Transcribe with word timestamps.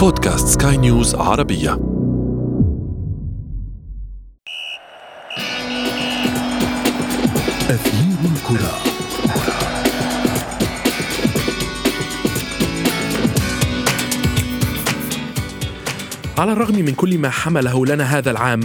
بودكاست 0.00 0.62
سكاي 0.62 0.76
نيوز 0.76 1.14
عربية. 1.14 1.72
أثير 7.70 8.18
الكرة. 8.24 8.74
على 16.38 16.52
الرغم 16.52 16.74
من 16.74 16.94
كل 16.94 17.18
ما 17.18 17.30
حمله 17.30 17.86
لنا 17.86 18.04
هذا 18.04 18.30
العام 18.30 18.60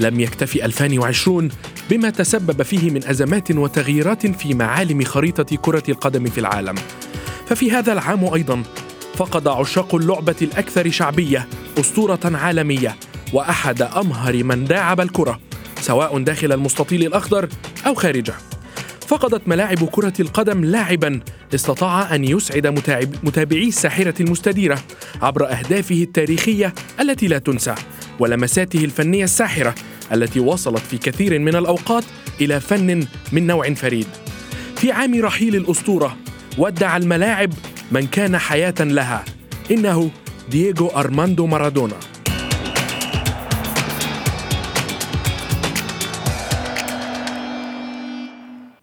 لم 0.00 0.20
يكتفي 0.20 0.64
2020 0.64 1.48
بما 1.90 2.10
تسبب 2.10 2.62
فيه 2.62 2.90
من 2.90 3.06
أزمات 3.06 3.50
وتغييرات 3.50 4.26
في 4.26 4.54
معالم 4.54 5.04
خريطة 5.04 5.56
كرة 5.56 5.84
القدم 5.88 6.24
في 6.24 6.40
العالم. 6.40 6.74
ففي 7.46 7.70
هذا 7.70 7.92
العام 7.92 8.34
أيضا 8.34 8.62
فقد 9.14 9.48
عشاق 9.48 9.94
اللعبة 9.94 10.36
الأكثر 10.42 10.90
شعبية 10.90 11.48
أسطورة 11.80 12.20
عالمية 12.24 12.96
وأحد 13.32 13.82
أمهر 13.82 14.44
من 14.44 14.64
داعب 14.64 15.00
الكرة 15.00 15.40
سواء 15.80 16.18
داخل 16.18 16.52
المستطيل 16.52 17.06
الأخضر 17.06 17.48
أو 17.86 17.94
خارجه 17.94 18.34
فقدت 19.06 19.48
ملاعب 19.48 19.84
كرة 19.84 20.12
القدم 20.20 20.64
لاعبا 20.64 21.20
استطاع 21.54 22.14
أن 22.14 22.24
يسعد 22.24 22.66
متابعي 23.22 23.68
الساحرة 23.68 24.22
المستديرة 24.22 24.78
عبر 25.22 25.50
أهدافه 25.50 26.02
التاريخية 26.02 26.74
التي 27.00 27.26
لا 27.28 27.38
تنسى 27.38 27.74
ولمساته 28.18 28.84
الفنية 28.84 29.24
الساحرة 29.24 29.74
التي 30.12 30.40
وصلت 30.40 30.78
في 30.78 30.98
كثير 30.98 31.38
من 31.38 31.56
الأوقات 31.56 32.04
إلى 32.40 32.60
فن 32.60 33.06
من 33.32 33.46
نوع 33.46 33.74
فريد. 33.74 34.06
في 34.76 34.92
عام 34.92 35.20
رحيل 35.20 35.56
الأسطورة 35.56 36.16
ودع 36.58 36.96
الملاعب 36.96 37.52
من 37.90 38.06
كان 38.06 38.38
حياة 38.38 38.74
لها 38.80 39.24
إنه 39.70 40.10
دييغو 40.50 40.88
أرماندو 40.88 41.46
مارادونا 41.46 41.96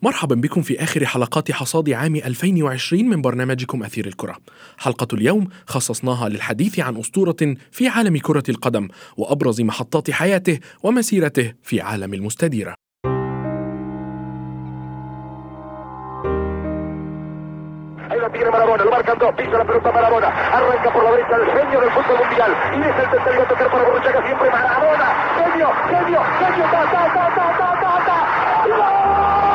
مرحبا 0.02 0.36
بكم 0.36 0.62
في 0.62 0.84
آخر 0.84 1.06
حلقات 1.06 1.52
حصاد 1.52 1.90
عام 1.90 2.16
2020 2.16 3.06
من 3.06 3.22
برنامجكم 3.22 3.84
أثير 3.84 4.08
الكرة. 4.08 4.38
حلقة 4.78 5.08
اليوم 5.14 5.48
خصصناها 5.68 6.30
للحديث 6.30 6.80
عن 6.80 6.98
أسطورة 6.98 7.56
في 7.72 7.88
عالم 7.88 8.18
كرة 8.18 8.44
القدم 8.50 8.88
وأبرز 9.18 9.62
محطات 9.62 10.12
حياته 10.12 10.60
ومسيرته 10.84 11.54
في 11.64 11.82
عالم 11.82 12.14
المستديرة. 12.14 12.87
Ahí 18.10 18.20
la 18.20 18.30
tiene 18.30 18.50
Marabona, 18.50 18.84
lo 18.86 18.92
marcan 18.92 19.18
dos, 19.18 19.34
pisa 19.36 19.58
la 19.58 19.66
pelota 19.66 19.92
Marabona, 19.92 20.28
arranca 20.28 20.90
por 20.92 21.04
la 21.04 21.12
derecha 21.12 21.36
el 21.36 21.46
genio 21.46 21.82
del 21.82 21.92
fútbol 21.92 22.18
mundial. 22.20 22.56
Y 22.74 22.80
es 22.82 22.96
el 23.04 23.10
tercero 23.10 23.42
a 23.42 23.48
tocar 23.48 23.70
para 23.70 23.84
Borruchaga 23.84 24.26
siempre 24.26 24.50
Marabona, 24.50 25.06
genio, 25.36 25.72
genio, 25.90 26.22
genio, 26.40 26.66
ta, 26.72 26.84
ta, 26.92 27.14
ta, 27.14 27.36
ta, 27.36 27.48
ta, 27.58 27.80
ta, 27.82 28.06
ta. 28.06 29.47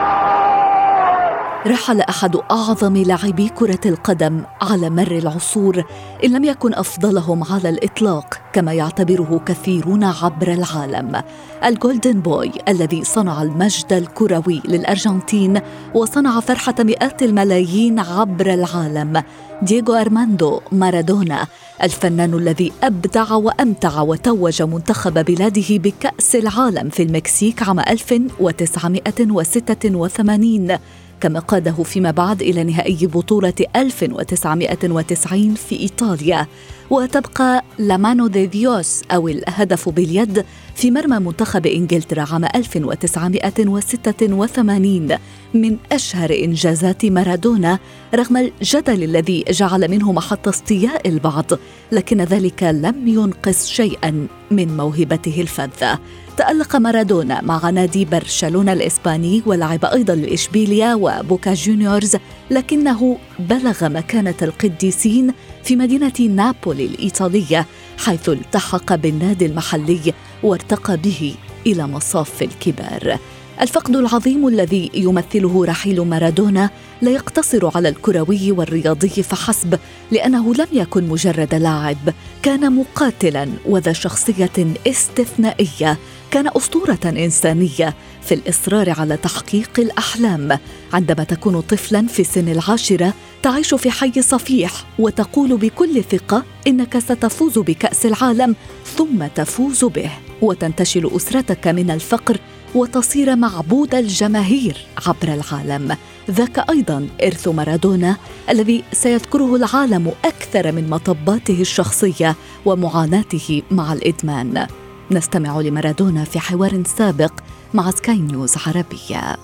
رحل 1.67 2.01
أحد 2.01 2.37
أعظم 2.51 2.97
لاعبي 2.97 3.49
كرة 3.49 3.81
القدم 3.87 4.43
على 4.63 4.91
مر 4.91 5.13
العصور 5.13 5.85
إن 6.25 6.33
لم 6.33 6.45
يكن 6.45 6.75
أفضلهم 6.75 7.45
على 7.45 7.69
الإطلاق 7.69 8.39
كما 8.53 8.73
يعتبره 8.73 9.41
كثيرون 9.47 10.05
عبر 10.05 10.53
العالم. 10.53 11.23
الجولدن 11.65 12.21
بوي 12.21 12.53
الذي 12.69 13.05
صنع 13.05 13.43
المجد 13.43 13.93
الكروي 13.93 14.63
للأرجنتين 14.65 15.61
وصنع 15.95 16.41
فرحة 16.41 16.75
مئات 16.81 17.23
الملايين 17.23 17.99
عبر 17.99 18.55
العالم. 18.55 19.23
دييغو 19.63 19.95
أرماندو 19.95 20.61
مارادونا 20.73 21.47
الفنان 21.83 22.35
الذي 22.35 22.73
أبدع 22.83 23.33
وأمتع 23.33 24.01
وتوج 24.01 24.63
منتخب 24.63 25.25
بلاده 25.25 25.79
بكأس 25.79 26.37
العالم 26.37 26.89
في 26.89 27.03
المكسيك 27.03 27.63
عام 27.63 27.81
1986 27.81 30.79
كما 31.23 31.41
قاده 31.41 31.83
فيما 31.83 32.11
بعد 32.11 32.43
إلى 32.43 32.65
نهائي 32.65 33.07
بطولة 33.07 33.55
1990 33.77 35.55
في 35.55 35.81
إيطاليا 35.81 36.47
وتبقى 36.91 37.65
la 37.79 37.95
mano 37.95 38.27
de 38.27 38.47
Dios 38.47 39.03
أو 39.11 39.29
الهدف 39.29 39.89
باليد 39.89 40.45
في 40.75 40.91
مرمى 40.91 41.19
منتخب 41.19 41.67
إنجلترا 41.67 42.27
عام 42.33 42.45
1986 42.45 45.09
من 45.55 45.77
أشهر 45.93 46.31
إنجازات 46.31 47.05
مارادونا 47.05 47.79
رغم 48.15 48.37
الجدل 48.37 49.03
الذي 49.03 49.45
جعل 49.51 49.91
منه 49.91 50.13
محط 50.13 50.49
استياء 50.49 51.09
البعض 51.09 51.51
لكن 51.93 52.21
ذلك 52.21 52.63
لم 52.63 53.09
ينقص 53.09 53.69
شيئا 53.69 54.27
من 54.51 54.77
موهبته 54.77 55.41
الفذة. 55.41 55.99
تألق 56.37 56.77
مارادونا 56.77 57.41
مع 57.41 57.71
نادي 57.71 58.05
برشلونة 58.05 58.73
الإسباني 58.73 59.43
ولعب 59.47 59.85
أيضا 59.85 60.15
لإشبيليا 60.15 60.95
وبوكا 60.95 61.55
جونيورز 61.55 62.17
لكنه 62.51 63.19
بلغ 63.39 63.89
مكانة 63.89 64.35
القديسين 64.43 65.33
في 65.65 65.77
مدينة 65.77 66.21
نابولي 66.21 66.87
الإيطالية 66.87 67.67
حيث 67.99 68.29
التحق 68.29 68.95
بالنادي 68.95 69.47
المحلي 69.47 70.15
وارتقى 70.43 70.97
به 70.97 71.35
إلى 71.67 71.87
مصاف 71.87 72.43
الكبار. 72.43 73.19
الفقد 73.61 73.97
العظيم 73.97 74.49
الذي 74.49 74.91
يمثله 74.95 75.65
رحيل 75.65 76.01
مارادونا 76.01 76.71
لا 77.03 77.11
يقتصر 77.11 77.71
على 77.77 77.89
الكروي 77.89 78.53
والرياضي 78.53 79.09
فحسب 79.09 79.79
لأنه 80.11 80.55
لم 80.55 80.67
يكن 80.73 81.09
مجرد 81.09 81.55
لاعب. 81.55 82.15
كان 82.43 82.73
مقاتلا 82.73 83.49
وذا 83.67 83.93
شخصية 83.93 84.75
استثنائية. 84.87 85.99
كان 86.31 86.49
أسطورة 86.57 86.99
إنسانية 87.05 87.95
في 88.23 88.35
الإصرار 88.35 88.91
على 88.91 89.17
تحقيق 89.17 89.71
الأحلام. 89.79 90.59
عندما 90.93 91.25
تكون 91.25 91.61
طفلا 91.61 92.07
في 92.07 92.25
سن 92.25 92.49
العاشرة 92.49 93.15
تعيش 93.43 93.75
في 93.75 93.91
حي 93.91 94.23
صفيح 94.23 94.73
وتقول 94.99 95.57
بكل 95.57 96.05
ثقة 96.05 96.45
إنك 96.67 96.99
ستفوز 96.99 97.59
بكأس 97.59 98.07
العالم 98.07 98.57
ثم 98.97 99.27
تفوز 99.35 99.85
به. 99.85 100.11
وتنتشل 100.43 101.11
أسرتك 101.17 101.69
من 101.69 101.91
الفقر 101.91 102.39
وتصير 102.75 103.37
معبود 103.37 103.95
الجماهير 103.95 104.77
عبر 105.07 105.29
العالم. 105.35 105.97
ذاك 106.31 106.71
أيضا 106.71 107.09
إرث 107.23 107.49
مارادونا 107.49 108.17
الذي 108.51 108.85
سيذكره 108.93 109.57
العالم 109.57 110.13
أكثر 110.25 110.73
من 110.73 110.91
مطباته 110.91 111.61
الشخصية 111.61 112.37
ومعاناته 112.65 113.63
مع 113.71 113.93
الإدمان. 113.93 114.67
نستمع 115.11 115.61
لمارادونا 115.61 116.25
في 116.25 116.41
حوار 116.41 116.83
سابق 116.87 117.33
مع 117.75 117.91
سكاي 117.91 118.19
نيوز 118.19 118.55
عربية. 118.67 119.37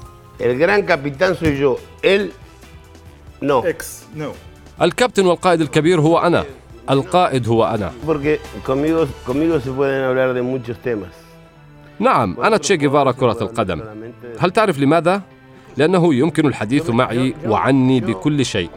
الكابتن 4.82 5.26
والقائد 5.26 5.60
الكبير 5.60 6.00
هو 6.00 6.18
أنا. 6.18 6.44
القائد 6.90 7.48
هو 7.48 7.64
أنا. 7.64 7.92
نعم 12.00 12.36
أنا 12.40 12.56
تشي 12.56 12.76
جيفارا 12.76 13.12
كرة 13.12 13.38
القدم. 13.40 13.80
هل 14.38 14.50
تعرف 14.50 14.78
لماذا؟ 14.78 15.22
لأنه 15.76 16.14
يمكن 16.14 16.46
الحديث 16.46 16.90
معي 16.90 17.34
وعني 17.46 18.00
بكل 18.00 18.44
شيء. 18.46 18.70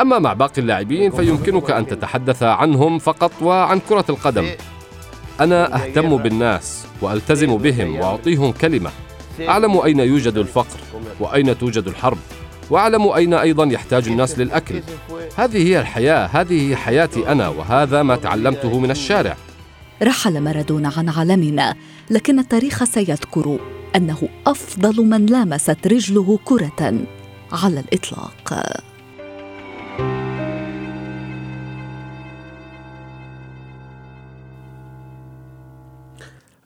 أما 0.00 0.18
مع 0.18 0.32
باقي 0.32 0.58
اللاعبين 0.58 1.10
فيمكنك 1.10 1.70
أن 1.70 1.86
تتحدث 1.86 2.42
عنهم 2.42 2.98
فقط 2.98 3.32
وعن 3.42 3.80
كرة 3.88 4.04
القدم. 4.08 4.46
أنا 5.40 5.74
أهتم 5.74 6.16
بالناس 6.16 6.86
وألتزم 7.02 7.56
بهم 7.56 7.96
وأعطيهم 7.96 8.52
كلمة. 8.52 8.90
أعلم 9.48 9.78
أين 9.78 10.00
يوجد 10.00 10.36
الفقر 10.36 10.78
وأين 11.20 11.58
توجد 11.58 11.88
الحرب. 11.88 12.18
وأعلم 12.70 13.08
أين 13.08 13.34
أيضا 13.34 13.64
يحتاج 13.64 14.08
الناس 14.08 14.38
للأكل. 14.38 14.82
هذه 15.36 15.68
هي 15.68 15.80
الحياة 15.80 16.26
هذه 16.32 16.74
حياتي 16.74 17.32
أنا 17.32 17.48
وهذا 17.48 18.02
ما 18.02 18.16
تعلمته 18.16 18.78
من 18.78 18.90
الشارع. 18.90 19.36
رحل 20.02 20.40
مارادونا 20.40 20.92
عن 20.96 21.08
عالمنا 21.08 21.74
لكن 22.10 22.38
التاريخ 22.38 22.84
سيذكر 22.84 23.60
أنه 23.96 24.28
أفضل 24.46 25.06
من 25.06 25.26
لامست 25.26 25.86
رجله 25.86 26.38
كرة 26.44 27.06
على 27.52 27.80
الإطلاق. 27.80 28.54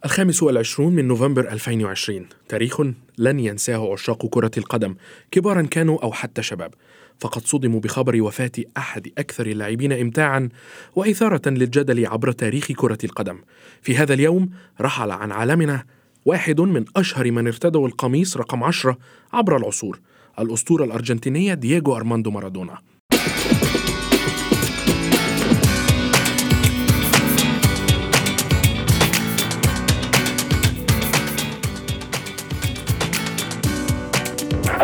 الخامس 0.04 0.42
والعشرون 0.42 0.92
من 0.92 1.08
نوفمبر 1.08 1.52
2020 1.52 2.26
تاريخ 2.48 2.80
لن 3.18 3.40
ينساه 3.40 3.92
عشاق 3.92 4.26
كرة 4.26 4.50
القدم 4.56 4.94
كبارا 5.30 5.62
كانوا 5.62 6.02
أو 6.02 6.12
حتى 6.12 6.42
شباب. 6.42 6.74
فقد 7.20 7.46
صدموا 7.46 7.80
بخبر 7.80 8.22
وفاة 8.22 8.52
أحد 8.76 9.12
أكثر 9.18 9.46
اللاعبين 9.46 9.92
إمتاعا 9.92 10.48
وإثارة 10.96 11.48
للجدل 11.48 12.06
عبر 12.06 12.32
تاريخ 12.32 12.72
كرة 12.72 12.98
القدم. 13.04 13.38
في 13.82 13.96
هذا 13.96 14.14
اليوم 14.14 14.50
رحل 14.80 15.10
عن 15.10 15.32
عالمنا 15.32 15.84
واحد 16.24 16.60
من 16.60 16.84
أشهر 16.96 17.30
من 17.30 17.46
ارتدوا 17.46 17.88
القميص 17.88 18.36
رقم 18.36 18.64
عشرة 18.64 18.98
عبر 19.32 19.56
العصور 19.56 20.00
الأسطورة 20.38 20.84
الأرجنتينية 20.84 21.54
دييغو 21.54 21.96
أرماندو 21.96 22.30
مارادونا. 22.30 22.78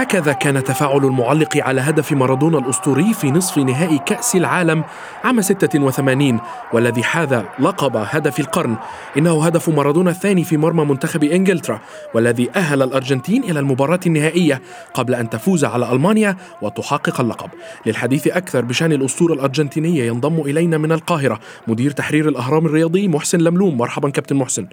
هكذا 0.00 0.32
كان 0.32 0.64
تفاعل 0.64 1.04
المعلق 1.04 1.56
على 1.56 1.80
هدف 1.80 2.12
مارادونا 2.12 2.58
الأسطوري 2.58 3.14
في 3.14 3.30
نصف 3.30 3.58
نهائي 3.58 3.98
كأس 4.06 4.36
العالم 4.36 4.84
عام 5.24 5.40
86 5.40 6.40
والذي 6.72 7.02
حاز 7.02 7.42
لقب 7.58 7.96
هدف 7.96 8.40
القرن. 8.40 8.76
إنه 9.16 9.44
هدف 9.44 9.68
مارادونا 9.68 10.10
الثاني 10.10 10.44
في 10.44 10.56
مرمى 10.56 10.84
منتخب 10.84 11.24
إنجلترا 11.24 11.80
والذي 12.14 12.50
أهل 12.56 12.82
الأرجنتين 12.82 13.44
إلى 13.44 13.60
المباراة 13.60 14.00
النهائية 14.06 14.62
قبل 14.94 15.14
أن 15.14 15.30
تفوز 15.30 15.64
على 15.64 15.92
ألمانيا 15.92 16.36
وتحقق 16.62 17.20
اللقب. 17.20 17.50
للحديث 17.86 18.26
أكثر 18.26 18.64
بشأن 18.64 18.92
الأسطورة 18.92 19.32
الأرجنتينية 19.32 20.04
ينضم 20.04 20.40
إلينا 20.40 20.78
من 20.78 20.92
القاهرة 20.92 21.40
مدير 21.66 21.90
تحرير 21.90 22.28
الأهرام 22.28 22.66
الرياضي 22.66 23.08
محسن 23.08 23.38
لملوم. 23.38 23.76
مرحبا 23.76 24.10
كابتن 24.10 24.36
محسن. 24.36 24.66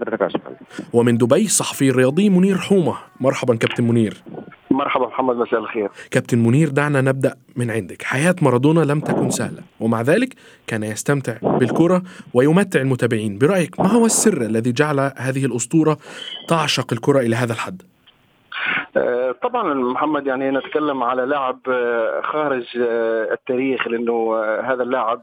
بحضرتك 0.00 0.34
يا 0.34 0.56
ومن 0.92 1.18
دبي 1.18 1.44
الصحفي 1.44 1.90
الرياضي 1.90 2.30
منير 2.30 2.58
حومة. 2.58 2.94
مرحبا 3.20 3.54
كابتن 3.54 3.84
منير. 3.84 4.22
مرحبا 4.70 5.06
محمد 5.06 5.36
مساء 5.36 5.60
الخير. 5.60 5.88
كابتن 6.10 6.38
منير 6.38 6.68
دعنا 6.68 7.00
نبدأ 7.00 7.34
من 7.56 7.70
عندك. 7.70 8.02
حياة 8.02 8.34
مارادونا 8.42 8.80
لم 8.80 9.00
تكن 9.00 9.30
سهلة 9.30 9.62
ومع 9.80 10.02
ذلك 10.02 10.34
كان 10.66 10.82
يستمتع 10.82 11.36
بالكرة 11.42 12.02
ويمتع 12.34 12.80
المتابعين. 12.80 13.38
برأيك 13.38 13.80
ما 13.80 13.92
هو 13.92 14.06
السر 14.06 14.42
الذي 14.42 14.72
جعل 14.72 15.12
هذه 15.16 15.44
الأسطورة 15.44 15.98
تعشق 16.48 16.92
الكرة 16.92 17.20
إلى 17.20 17.36
هذا 17.36 17.52
الحد؟ 17.52 17.82
طبعا 19.42 19.74
محمد 19.74 20.26
يعني 20.26 20.50
نتكلم 20.50 21.02
على 21.02 21.22
لاعب 21.22 21.58
آه، 21.68 22.20
خارج 22.20 22.66
آه، 22.80 23.32
التاريخ 23.32 23.88
لأنه 23.88 24.42
هذا 24.64 24.82
اللاعب 24.82 25.20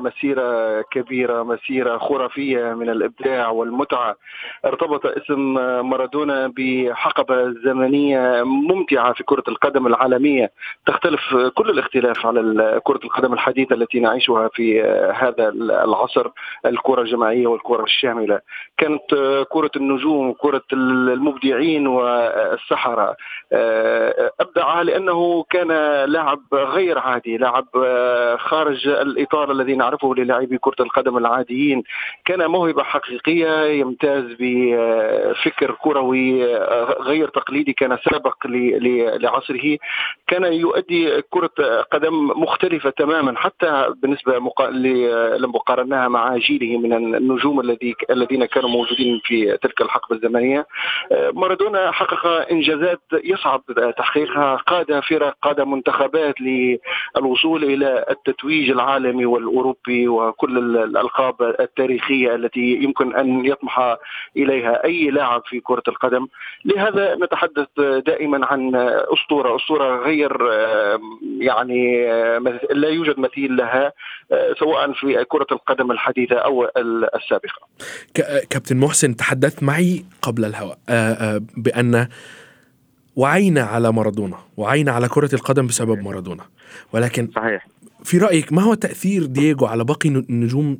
مسيرة 0.00 0.80
كبيرة 0.80 1.42
مسيرة 1.42 1.98
خرافية 1.98 2.74
من 2.74 2.90
الإبداع 2.90 3.48
والمتعة. 3.48 4.16
ارتبط 4.64 5.06
اسم 5.06 5.54
مارادونا 5.90 6.52
بحقبة 6.56 7.50
زمنية 7.64 8.42
ممتعة 8.42 9.12
في 9.12 9.24
كرة 9.24 9.44
القدم 9.48 9.86
العالمية. 9.86 10.50
تختلف 10.86 11.20
كل 11.54 11.70
الاختلاف 11.70 12.26
على 12.26 12.80
كرة 12.84 13.00
القدم 13.04 13.32
الحديثة 13.32 13.74
التي 13.74 14.00
نعيشها 14.00 14.48
في 14.54 14.82
هذا 15.14 15.48
العصر 15.84 16.30
الكرة 16.66 17.02
الجماعية 17.02 17.46
والكرة 17.46 17.82
الشاملة. 17.82 18.40
كانت 18.78 19.14
كرة 19.48 19.70
النجوم 19.76 20.32
كرة 20.32 20.62
المبدعين 20.72 21.86
والسحرة. 21.86 23.11
آه، 23.52 24.32
أبدع 24.40 24.82
لأنه 24.82 25.44
كان 25.50 25.68
لاعب 26.04 26.40
غير 26.52 26.98
عادي 26.98 27.36
لاعب 27.36 27.66
آه، 27.76 28.36
خارج 28.36 28.88
الإطار 28.88 29.52
الذي 29.52 29.74
نعرفه 29.74 30.14
للاعبي 30.14 30.58
كرة 30.58 30.82
القدم 30.82 31.16
العاديين. 31.16 31.82
كان 32.24 32.46
موهبة 32.46 32.82
حقيقية 32.82 33.64
يمتاز 33.64 34.24
بفكر 34.40 35.76
كروي 35.82 36.56
آه، 36.56 36.96
غير 37.00 37.28
تقليدي 37.28 37.72
كان 37.72 37.98
سابق 38.10 38.36
لعصره. 38.46 39.78
كان 40.26 40.44
يؤدي 40.52 41.22
كرة 41.30 41.82
قدم 41.92 42.26
مختلفة 42.42 42.90
تماما 42.90 43.38
حتى 43.38 43.94
بالنسبة 44.02 44.32
لما 45.38 45.58
قارناها 45.58 46.08
مع 46.08 46.36
جيله 46.36 46.78
من 46.78 46.92
النجوم 46.92 47.60
الذين 48.10 48.44
كانوا 48.44 48.68
موجودين 48.68 49.20
في 49.24 49.58
تلك 49.62 49.80
الحقبة 49.80 50.16
الزمنية. 50.16 50.66
مارادونا 51.32 51.90
حقق 51.90 52.46
انجازات 52.92 53.24
يصعب 53.24 53.62
تحقيقها 53.98 54.56
قاد 54.56 55.00
فرق 55.00 55.36
قاد 55.42 55.60
منتخبات 55.60 56.34
للوصول 56.40 57.64
إلى 57.64 58.04
التتويج 58.10 58.70
العالمي 58.70 59.26
والأوروبي 59.26 60.08
وكل 60.08 60.58
الألقاب 60.58 61.42
التاريخية 61.60 62.34
التي 62.34 62.78
يمكن 62.82 63.16
أن 63.16 63.46
يطمح 63.46 63.96
إليها 64.36 64.84
أي 64.84 65.10
لاعب 65.10 65.42
في 65.46 65.60
كرة 65.60 65.82
القدم. 65.88 66.26
لهذا 66.64 67.14
نتحدث 67.14 67.66
دائما 68.06 68.46
عن 68.46 68.72
أسطورة 69.14 69.56
أسطورة 69.56 70.04
غير 70.04 70.36
يعني 71.38 72.06
لا 72.70 72.88
يوجد 72.88 73.18
مثيل 73.18 73.56
لها 73.56 73.92
سواء 74.58 74.92
في 74.92 75.24
كرة 75.24 75.46
القدم 75.52 75.90
الحديثة 75.90 76.36
أو 76.36 76.68
السابقة. 77.14 77.66
كابتن 78.50 78.76
محسن 78.76 79.16
تحدثت 79.16 79.62
معي 79.62 80.04
قبل 80.22 80.44
الهواء 80.44 80.78
بأن 81.56 82.08
وعينا 83.16 83.62
على 83.62 83.92
مارادونا 83.92 84.36
وعينا 84.56 84.92
على 84.92 85.08
كرة 85.08 85.34
القدم 85.34 85.66
بسبب 85.66 86.02
مارادونا. 86.04 86.42
ولكن 86.92 87.28
صحيح. 87.36 87.66
في 88.04 88.18
رأيك 88.18 88.52
ما 88.52 88.62
هو 88.62 88.74
تأثير 88.74 89.24
دييغو 89.26 89.66
على 89.66 89.84
باقي 89.84 90.10
نجوم 90.30 90.78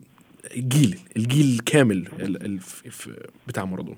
الجيل 0.57 0.99
الجيل 1.17 1.57
الكامل 1.59 2.09
بتاع 3.49 3.65
مارادونا؟ 3.65 3.97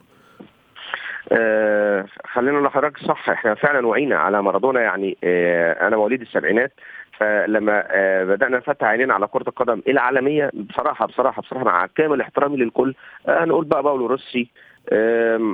آه 1.33 2.07
خلينا 2.33 2.53
نقول 2.53 2.65
لحضرتك 2.65 2.99
صح. 2.99 3.31
إحنا 3.31 3.55
فعلا 3.55 3.87
وعينا 3.87 4.17
على 4.17 4.43
مارادونا 4.43 4.81
يعني 4.81 5.17
آه 5.25 5.87
أنا 5.89 5.97
مواليد 5.97 6.21
السبعينات 6.21 6.73
فلما 7.19 7.85
آه 7.91 8.25
بدأنا 8.25 8.57
نفتح 8.57 8.87
عينينا 8.87 9.15
على 9.15 9.27
كرة 9.27 9.49
القدم 9.49 9.83
العالمية 9.89 10.51
بصراحة 10.55 11.07
بصراحة 11.07 11.43
بصراحة 11.43 11.65
مع 11.65 11.87
كامل 11.87 12.21
احترامي 12.21 12.57
للكل 12.57 12.95
آه 13.29 13.45
نقول 13.45 13.65
بقى 13.65 13.83
باولو 13.83 14.07
روسي 14.07 14.49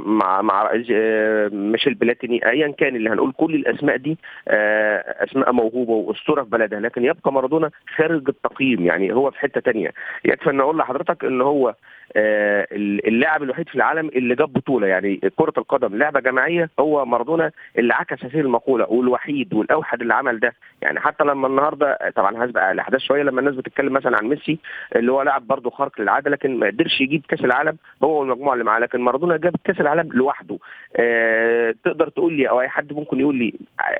مع 0.06 0.42
مع 0.42 0.70
ميشيل 1.52 1.94
بلاتيني 1.94 2.46
ايا 2.50 2.68
كان 2.78 2.96
اللي 2.96 3.10
هنقول 3.10 3.32
كل 3.32 3.54
الأسماء 3.54 3.96
دي 3.96 4.18
آه، 4.48 5.24
أسماء 5.24 5.52
موهوبة 5.52 5.92
وأسطورة 5.92 6.42
في 6.42 6.50
بلدها 6.50 6.80
لكن 6.80 7.04
يبقى 7.04 7.32
مارادونا 7.32 7.70
خارج 7.96 8.28
التقييم 8.28 8.86
يعني 8.86 9.12
هو 9.12 9.30
في 9.30 9.38
حتة 9.38 9.60
تانية. 9.60 9.92
يكفي 10.24 10.50
أن 10.50 10.60
أقول 10.60 10.78
لحضرتك 10.78 11.24
إن 11.24 11.40
هو 11.40 11.68
آه، 11.68 11.74
اللاعب 12.16 13.42
الوحيد 13.42 13.68
في 13.68 13.74
العالم 13.74 14.08
اللي 14.08 14.34
جاب 14.34 14.52
بطولة. 14.52 14.86
يعني 14.86 15.20
كرة 15.36 15.52
القدم 15.58 15.96
لعبة 15.98 16.20
جماعية 16.20 16.70
هو 16.80 17.04
مارادونا 17.04 17.50
اللي 17.78 17.94
عكس 17.94 18.24
هذه 18.24 18.40
المقولة 18.40 18.86
والوحيد 18.88 19.54
والأوحد 19.54 20.00
اللي 20.00 20.14
عمل 20.14 20.40
ده. 20.40 20.54
يعني 20.82 21.00
حتى 21.00 21.24
لما 21.24 21.46
النهارده 21.46 21.98
طبعا 22.16 22.44
هسبق 22.44 22.62
الأحداث 22.70 23.00
شوية 23.00 23.22
لما 23.22 23.40
الناس 23.40 23.54
بتتكلم 23.54 23.92
مثلا 23.92 24.16
عن 24.16 24.26
ميسي 24.28 24.58
اللي 24.96 25.12
هو 25.12 25.22
لاعب 25.22 25.46
برضه 25.46 25.70
خارق 25.70 26.00
للعادة 26.00 26.30
لكن 26.30 26.58
ما 26.58 26.66
قدرش 26.66 27.00
يجيب 27.00 27.22
كأس 27.28 27.44
العالم 27.44 27.76
هو 28.04 28.20
والمجموعة 28.20 28.52
اللي 28.54 28.64
معاه. 28.64 28.78
لكن 28.80 29.00
مارادونا 29.00 29.36
جاب 29.36 29.54
كأس 29.64 29.80
العالم 29.80 30.08
لوحده. 30.12 30.58
آه 30.96 31.74
تقدر 31.84 32.08
تقول 32.08 32.32
لي 32.32 32.48
أو 32.48 32.60
أي 32.60 32.68
حد 32.68 32.92
ممكن 32.92 33.20
يقول 33.20 33.36
لي 33.36 33.54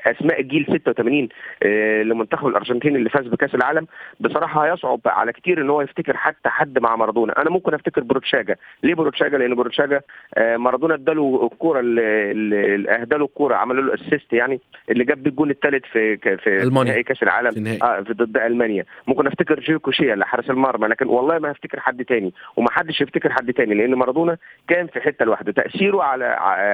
اسماء 0.07 0.41
الجيل 0.41 0.67
86 0.69 1.29
آه 1.63 2.03
لمنتخب 2.03 2.47
الأرجنتين 2.47 2.97
اللي 2.97 3.11
فاز 3.11 3.27
بكأس 3.27 3.55
العالم 3.55 3.87
بصراحة 4.21 4.65
هيصعب 4.67 5.01
على 5.07 5.33
كتير 5.33 5.61
إن 5.61 5.71
هو 5.71 5.83
يفتكر 5.83 6.17
حتى 6.17 6.49
حد 6.49 6.79
مع 6.79 6.97
مارادونا. 6.97 7.43
أنا 7.43 7.51
ممكن 7.51 7.75
أفتكر 7.75 8.00
بروتشاجا. 8.03 8.57
ليه 8.83 8.95
بروتشاجا؟ 8.95 9.39
لأن 9.39 9.55
بروتشاجا 9.55 10.01
آه 10.35 10.57
مارادونا 10.57 10.95
اداله 10.95 11.49
الكورة 11.53 11.81
اللي 11.81 12.91
اهدى 12.91 13.17
له 13.17 13.25
الكورة 13.25 13.55
عمل 13.55 13.87
له 13.87 13.95
assist 13.95 14.33
يعني 14.33 14.61
اللي 14.91 15.05
جاب 15.05 15.27
الجول 15.27 15.51
الثالث 15.51 15.85
في 15.85 16.17
في 16.17 16.51
نهائي 16.89 17.03
كأس 17.03 17.23
العالم. 17.23 17.51
في 17.51 17.61
آه 17.83 18.01
في 18.01 18.13
ضد 18.13 18.37
ألمانيا. 18.37 18.85
ممكن 19.07 19.27
أفتكر 19.27 19.61
جويكوتشيا 19.61 20.15
اللي 20.15 20.27
حارس 20.27 20.51
المرمى 20.51 20.89
لكن 20.89 21.07
والله 21.07 21.39
ما 21.39 21.51
هفتكر 21.53 21.81
حد 21.81 22.05
تاني. 22.05 22.33
وما 22.57 22.71
حدش 22.71 23.01
يفتكر 23.01 23.33
حد 23.33 23.53
تاني 23.53 23.75
لأن 23.75 23.95
مارادونا 23.95 24.37
كان 24.69 24.87
في 24.87 25.01
حتة 25.01 25.25
لوحده. 25.25 25.53
تأثيره 25.53 26.03
على 26.03 26.25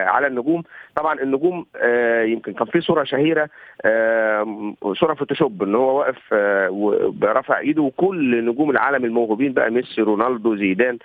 على 0.08 0.26
النجوم. 0.26 0.62
طبعا 0.96 1.20
النجوم 1.22 1.66
آه 1.76 2.22
يمكن 2.22 2.52
كان 2.52 2.66
في 2.66 2.80
صورة 2.80 3.04
شهيرة 3.04 3.48
آه 3.84 4.74
صورة 5.00 5.14
فوتوشوب 5.14 5.62
إن 5.62 5.74
هو 5.74 5.98
واقف 5.98 6.18
آه 6.32 6.68
برفع 7.14 7.58
إيده 7.58 7.82
وكل 7.82 8.44
نجوم 8.46 8.70
العالم 8.70 9.04
الموهوبين 9.04 9.52
بقى 9.52 9.70
ميسي 9.70 10.02
رونالدو 10.02 10.56
زيدان 10.56 10.94
آه 10.94 10.98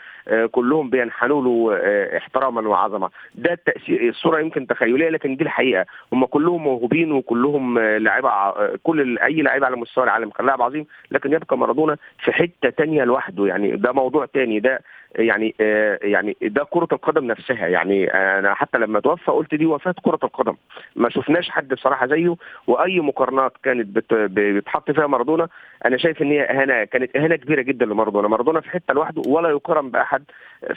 كلهم 0.52 0.90
بينحنوا 0.90 1.42
له 1.44 1.80
آه 1.82 2.18
احتراما 2.18 2.62
وعظمة. 2.70 3.10
ده 3.36 3.54
التاثير 3.54 4.10
الصورة 4.10 4.40
يمكن 4.40 4.68
تخيلية 4.68 5.10
لكن 5.10 5.36
دي 5.36 5.44
الحقيقة. 5.44 5.86
هم 6.14 6.26
كلهم 6.26 6.64
موهوبين 6.64 7.12
وكلهم 7.12 7.78
آه 7.78 7.98
لعيبه 7.98 8.30
آه 8.30 8.76
كل 8.84 9.18
أي 9.18 9.42
لعيب 9.42 9.64
على 9.64 9.76
مستوى 9.76 10.04
العالم 10.04 10.30
كان 10.30 10.46
لاعب 10.46 10.62
عظيم 10.62 10.86
لكن 11.12 11.34
يبقى 11.34 11.58
مارادونا 11.58 11.98
في 12.24 12.32
حتة 12.32 12.70
تانية 12.70 13.04
لوحده. 13.04 13.46
يعني 13.48 13.72
ده 13.76 13.92
موضوع 13.92 14.26
تاني. 14.26 14.60
ده 14.60 14.80
يعني 15.16 15.56
آه 15.62 16.00
يعني 16.02 16.38
ده 16.42 16.64
كرة 16.72 16.88
القدم 16.92 17.26
نفسها. 17.26 17.68
يعني 17.68 18.14
أنا 18.14 18.54
حتى 18.54 18.78
لما 18.78 19.00
توفى 19.00 19.32
قلت 19.32 19.56
دي 19.56 19.66
وفاة 19.66 19.96
كرة 20.04 20.20
القدم. 20.24 20.56
ما 20.96 21.10
شفناش 21.10 21.50
حد 21.50 21.74
بصراحة 21.74 22.08
زيه 22.08 22.36
وأي 22.68 23.00
مقارنات 23.00 23.54
كانت 23.64 23.88
بتحط 24.12 24.92
فيها 24.92 25.08
مارادونا 25.08 25.48
أنا 25.86 25.98
شايف 25.98 26.22
إن 26.22 26.28
هي 26.32 26.42
إهانة 26.42 26.84
كانت 26.84 27.16
إهانة 27.16 27.36
كبيرة 27.36 27.62
جدا 27.62 27.86
لمارادونا. 27.86 28.28
مارادونا 28.28 28.62
في 28.62 28.70
حتة 28.70 28.94
لوحده 28.94 29.22
ولا 29.28 29.50
يقارن 29.50 29.90
بأحد 29.92 30.24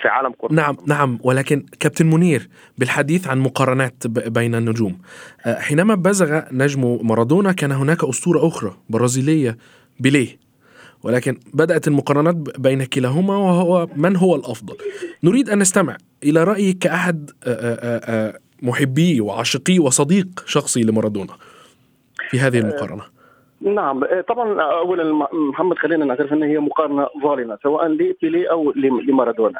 في 0.02 0.08
عالم 0.08 0.32
كرة 0.38 0.52
نعم 0.52 0.76
نعم. 0.88 1.18
ولكن 1.24 1.64
كابتن 1.80 2.06
منير 2.06 2.48
بالحديث 2.78 3.28
عن 3.28 3.38
مقارنات 3.38 4.06
بين 4.06 4.54
النجوم 4.54 4.98
حينما 5.46 5.94
بزغ 5.94 6.40
نجم 6.52 6.98
مارادونا 7.02 7.52
كان 7.52 7.72
هناك 7.72 8.04
أسطورة 8.04 8.46
أخرى 8.46 8.72
برازيلية 8.90 9.56
بيليه. 10.00 10.43
ولكن 11.04 11.36
بدأت 11.54 11.88
المقارنات 11.88 12.36
بين 12.58 12.84
كلاهما 12.84 13.36
وهو 13.36 13.88
من 13.96 14.16
هو 14.16 14.36
الأفضل. 14.36 14.76
نريد 15.24 15.50
أن 15.50 15.58
نستمع 15.58 15.96
إلى 16.22 16.44
رأيك 16.44 16.78
كأحد 16.78 17.30
محبي 18.62 19.20
وعاشقي 19.20 19.78
وصديق 19.78 20.26
شخصي 20.46 20.82
لمارادونا 20.82 21.32
في 22.30 22.38
هذه 22.38 22.58
المقارنة. 22.58 23.02
نعم. 23.60 24.04
طبعا 24.28 24.62
اولا 24.62 25.28
محمد 25.32 25.78
خلينا 25.78 26.04
نعترف 26.04 26.32
ان 26.32 26.42
هي 26.42 26.58
مقارنة 26.58 27.06
ظالمة 27.22 27.58
سواء 27.62 27.86
لبيلي 27.86 28.50
أو 28.50 28.72
لمارادونا. 29.08 29.58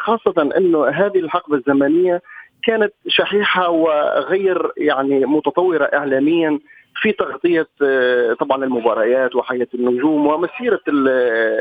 خاصة 0.00 0.50
إنه 0.56 0.88
هذه 0.88 1.18
الحقبة 1.18 1.56
الزمنية 1.56 2.22
كانت 2.62 2.92
شحيحة 3.08 3.70
وغير 3.70 4.72
يعني 4.76 5.26
متطورة 5.26 5.84
اعلاميا. 5.84 6.58
في 7.02 7.12
تغطية 7.12 7.68
آه، 7.82 8.32
طبعا 8.32 8.64
المباريات 8.64 9.36
وحياة 9.36 9.68
النجوم 9.74 10.26
ومسيرة 10.26 10.80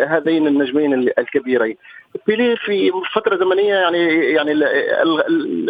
هذين 0.08 0.48
النجمين 0.48 0.94
الكبيرين. 0.94 1.78
بيليه 2.28 2.56
في 2.56 2.92
فترة 3.14 3.38
زمنية 3.38 3.76
يعني 3.76 4.32
يعني 4.32 4.52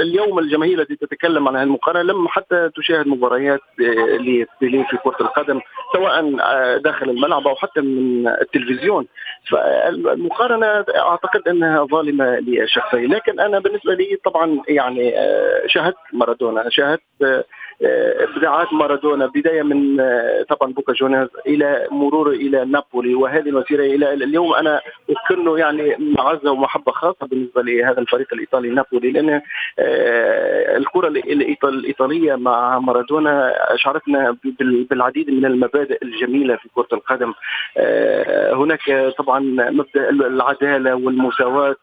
اليوم 0.02 0.40
الجماهير 0.40 0.82
التي 0.82 0.96
تتكلم 0.96 1.48
عن 1.48 1.56
هذه 1.56 1.64
المقارنة 1.64 2.04
لم 2.14 2.28
حتى 2.28 2.70
تشاهد 2.76 3.08
مباريات 3.08 3.60
آه، 3.82 4.18
لبيليه 4.18 4.84
في 4.84 4.98
كرة 5.04 5.18
القدم 5.22 5.60
سواء 5.94 6.40
آه، 6.42 6.78
داخل 6.78 7.10
الملعب 7.10 7.48
أو 7.48 7.56
حتى 7.56 7.82
من 7.82 8.28
التلفزيون. 8.28 9.08
فالمقارنة 9.50 10.86
أعتقد 10.98 11.48
أنها 11.48 11.86
ظالمة 11.86 12.40
لشخصي 12.40 13.08
لكن 13.08 13.40
أنا 13.40 13.60
بالنسبة 13.60 13.94
لي 13.94 14.18
طبعا 14.26 14.62
يعني 14.68 15.14
شاهدت 15.68 15.98
مارادونا 16.14 16.70
شاهدت 16.70 17.02
ابداعات 17.82 18.74
مارادونا 18.74 19.26
بداية 19.26 19.64
من 19.64 20.00
آه، 20.00 20.46
طبعا 20.50 20.74
بوكا 20.74 20.94
جونيرز 20.94 21.30
إلى 21.48 21.88
مرور 21.92 22.32
إلى 22.32 22.66
نابولي 22.66 23.16
وهذه 23.16 23.50
المسيره 23.50 23.84
إلى 23.84 24.14
اليوم 24.14 24.54
أنا 24.54 24.82
اكن 25.10 25.58
يعني 25.58 25.96
معزة 26.00 26.52
ومحبة 26.52 26.92
خاصة 26.92 27.28
بالنسبة 27.28 27.62
لهذا 27.62 28.00
الفريق 28.00 28.34
الإيطالي 28.34 28.70
نابولي 28.70 29.12
لأن 29.12 29.42
آه، 29.80 30.78
الكرة 30.78 31.08
الإيطالية 31.08 32.36
مع 32.36 32.80
مارادونا 32.80 33.54
اشعرتنا 33.74 34.38
بالعديد 34.90 35.30
من 35.30 35.46
المبادئ 35.46 36.04
الجميلة 36.04 36.56
في 36.56 36.70
كرة 36.76 36.88
القدم. 36.94 37.34
آه، 37.78 38.54
هناك 38.54 39.14
طبعا 39.18 39.40
مبدأ 39.72 40.10
العدالة 40.10 40.96
والمساواة 40.96 41.76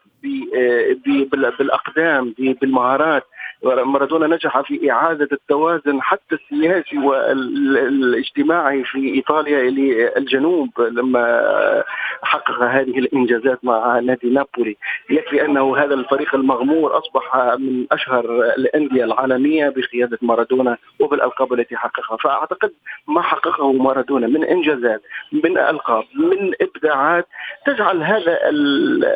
بالأقدام 1.59 2.33
بالمهارات. 2.61 3.23
مارادونا 3.63 4.27
نجح 4.35 4.61
في 4.61 4.91
إعادة 4.91 5.27
التوازن 5.31 6.01
حتى 6.01 6.35
السياسي 6.35 6.97
والإجتماعي 6.97 8.83
في 8.83 9.13
إيطاليا 9.13 9.63
للجنوب 9.63 10.69
لما 10.81 11.83
حقق 12.23 12.61
هذه 12.63 12.99
الإنجازات 12.99 13.59
مع 13.65 13.99
نادي 13.99 14.29
نابولي. 14.29 14.77
يكفي 15.09 15.45
أنه 15.45 15.77
هذا 15.77 15.93
الفريق 15.93 16.35
المغمور 16.35 16.97
أصبح 16.97 17.55
من 17.59 17.85
أشهر 17.91 18.25
الأندية 18.57 19.03
العالمية 19.03 19.69
بقيادة 19.69 20.17
مارادونا 20.21 20.77
وبالألقاب 20.99 21.53
التي 21.53 21.77
حققها. 21.77 22.17
فأعتقد 22.17 22.71
ما 23.07 23.21
حققه 23.21 23.73
مارادونا 23.73 24.27
من 24.27 24.43
إنجازات 24.43 25.01
من 25.31 25.57
ألقاب 25.57 26.03
من 26.15 26.51
إبداعات 26.61 27.27
تجعل 27.65 28.03
هذا 28.03 28.39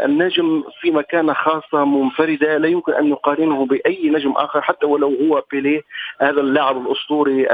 النجم 0.05 0.63
في 0.81 0.91
مكانة 0.91 1.33
خاصة 1.33 1.85
منفردة. 1.85 2.57
لا 2.57 2.67
يمكن 2.67 2.93
أن 2.93 3.09
نقارنه 3.09 3.65
بأي 3.65 4.09
نجم 4.09 4.31
آخر 4.31 4.61
حتى 4.61 4.85
ولو 4.85 5.07
هو 5.07 5.43
بيليه 5.51 5.81
هذا 6.21 6.41
اللاعب 6.41 6.87
الأسطوري 6.87 7.45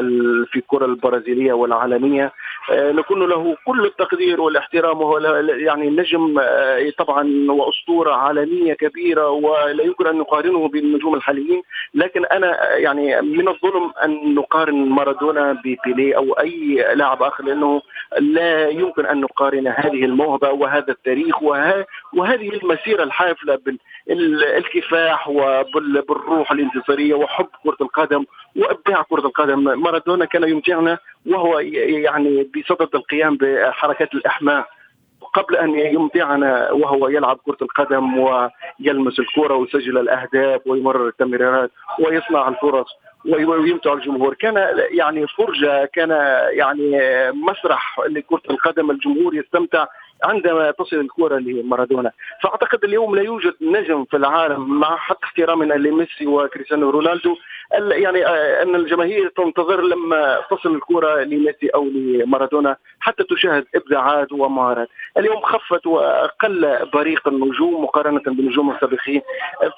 في 0.51 0.55
الكرة 0.55 0.85
البرازيلية 0.85 1.53
والعالمية. 1.53 2.31
آه، 2.71 2.91
نكون 2.91 3.29
له 3.29 3.55
كل 3.65 3.85
التقدير 3.85 4.41
والاحترام 4.41 5.01
وهو 5.01 5.17
يعني 5.49 5.89
نجم 5.89 6.39
آه، 6.39 6.89
طبعا 6.97 7.51
وأسطورة 7.51 8.13
عالمية 8.13 8.73
كبيرة 8.73 9.29
ولا 9.29 9.83
يمكن 9.83 10.07
أن 10.07 10.17
نقارنه 10.17 10.67
بالنجوم 10.67 11.15
الحاليين 11.15 11.61
لكن 11.93 12.25
أنا 12.25 12.75
يعني 12.75 13.21
من 13.21 13.47
الظلم 13.47 13.91
أن 14.03 14.35
نقارن 14.35 14.89
مارادونا 14.89 15.61
ببيليه 15.65 16.17
أو 16.17 16.33
أي 16.33 16.85
لاعب 16.95 17.23
آخر 17.23 17.43
لأنه 17.43 17.81
لا 18.19 18.69
يمكن 18.69 19.05
أن 19.05 19.21
نقارن 19.21 19.67
هذه 19.67 20.05
الموهبة 20.05 20.51
وهذا 20.51 20.91
التاريخ 20.91 21.43
وهذه 22.13 22.49
المسيرة 22.49 23.03
الحافلة 23.03 23.59
بالكفاح 24.07 25.29
وبالروح 25.29 26.51
الانتصاريه 26.51 27.13
وحب 27.13 27.47
كرة 27.63 27.77
القدم 27.81 28.25
وإبداع 28.55 29.01
كرة 29.01 29.27
القدم. 29.27 29.81
مارادونا 29.81 30.25
كان 30.25 30.49
يمتعنا 30.49 30.97
وهو 31.25 31.59
يعني 31.59 32.43
بصدد 32.43 32.95
القيام 32.95 33.37
بحركات 33.37 34.13
الأحماء. 34.13 34.67
قبل 35.33 35.55
أن 35.55 35.79
يمتعنا 35.79 36.71
وهو 36.71 37.07
يلعب 37.07 37.39
كرة 37.45 37.57
القدم 37.61 38.17
ويلمس 38.17 39.19
الكرة 39.19 39.55
ويسجل 39.55 39.97
الأهداف 39.97 40.61
ويمرر 40.65 41.07
التمريرات 41.07 41.71
ويصنع 41.99 42.47
الفرص 42.47 42.87
ويمتع 43.25 43.93
الجمهور. 43.93 44.33
كان 44.33 44.67
يعني 44.91 45.27
فرجة 45.27 45.85
كان 45.85 46.09
يعني 46.51 47.01
مسرح 47.31 47.99
لكرة 48.07 48.41
القدم. 48.49 48.91
الجمهور 48.91 49.35
يستمتع 49.35 49.85
عندما 50.23 50.71
تصل 50.71 50.95
الكرة 50.95 51.37
لمارادونا. 51.37 52.11
فأعتقد 52.43 52.83
اليوم 52.83 53.15
لا 53.15 53.21
يوجد 53.21 53.53
نجم 53.61 54.05
في 54.05 54.17
العالم 54.17 54.79
مع 54.79 54.97
حتى 54.97 55.23
احترامنا 55.23 55.73
لميسي 55.73 56.27
وكريستيانو 56.27 56.89
رونالدو. 56.89 57.35
يعني 57.71 58.25
آه، 58.25 58.63
أن 58.63 58.75
الجماهير 58.75 59.31
تنتظر 59.37 59.81
لما 59.81 60.39
تصل 60.51 60.75
الكرة 60.75 61.23
لميسي 61.23 61.67
أو 61.75 61.85
لمارادونا 61.85 62.75
حتى 62.99 63.23
تشاهد 63.23 63.65
إبداعات 63.75 64.31
ومهارات. 64.31 64.87
اليوم 65.17 65.41
خفت 65.41 65.87
وقل 65.87 66.89
بريق 66.93 67.27
النجوم 67.27 67.83
مقارنة 67.83 68.21
بالنجوم 68.27 68.71
السابقين. 68.71 69.21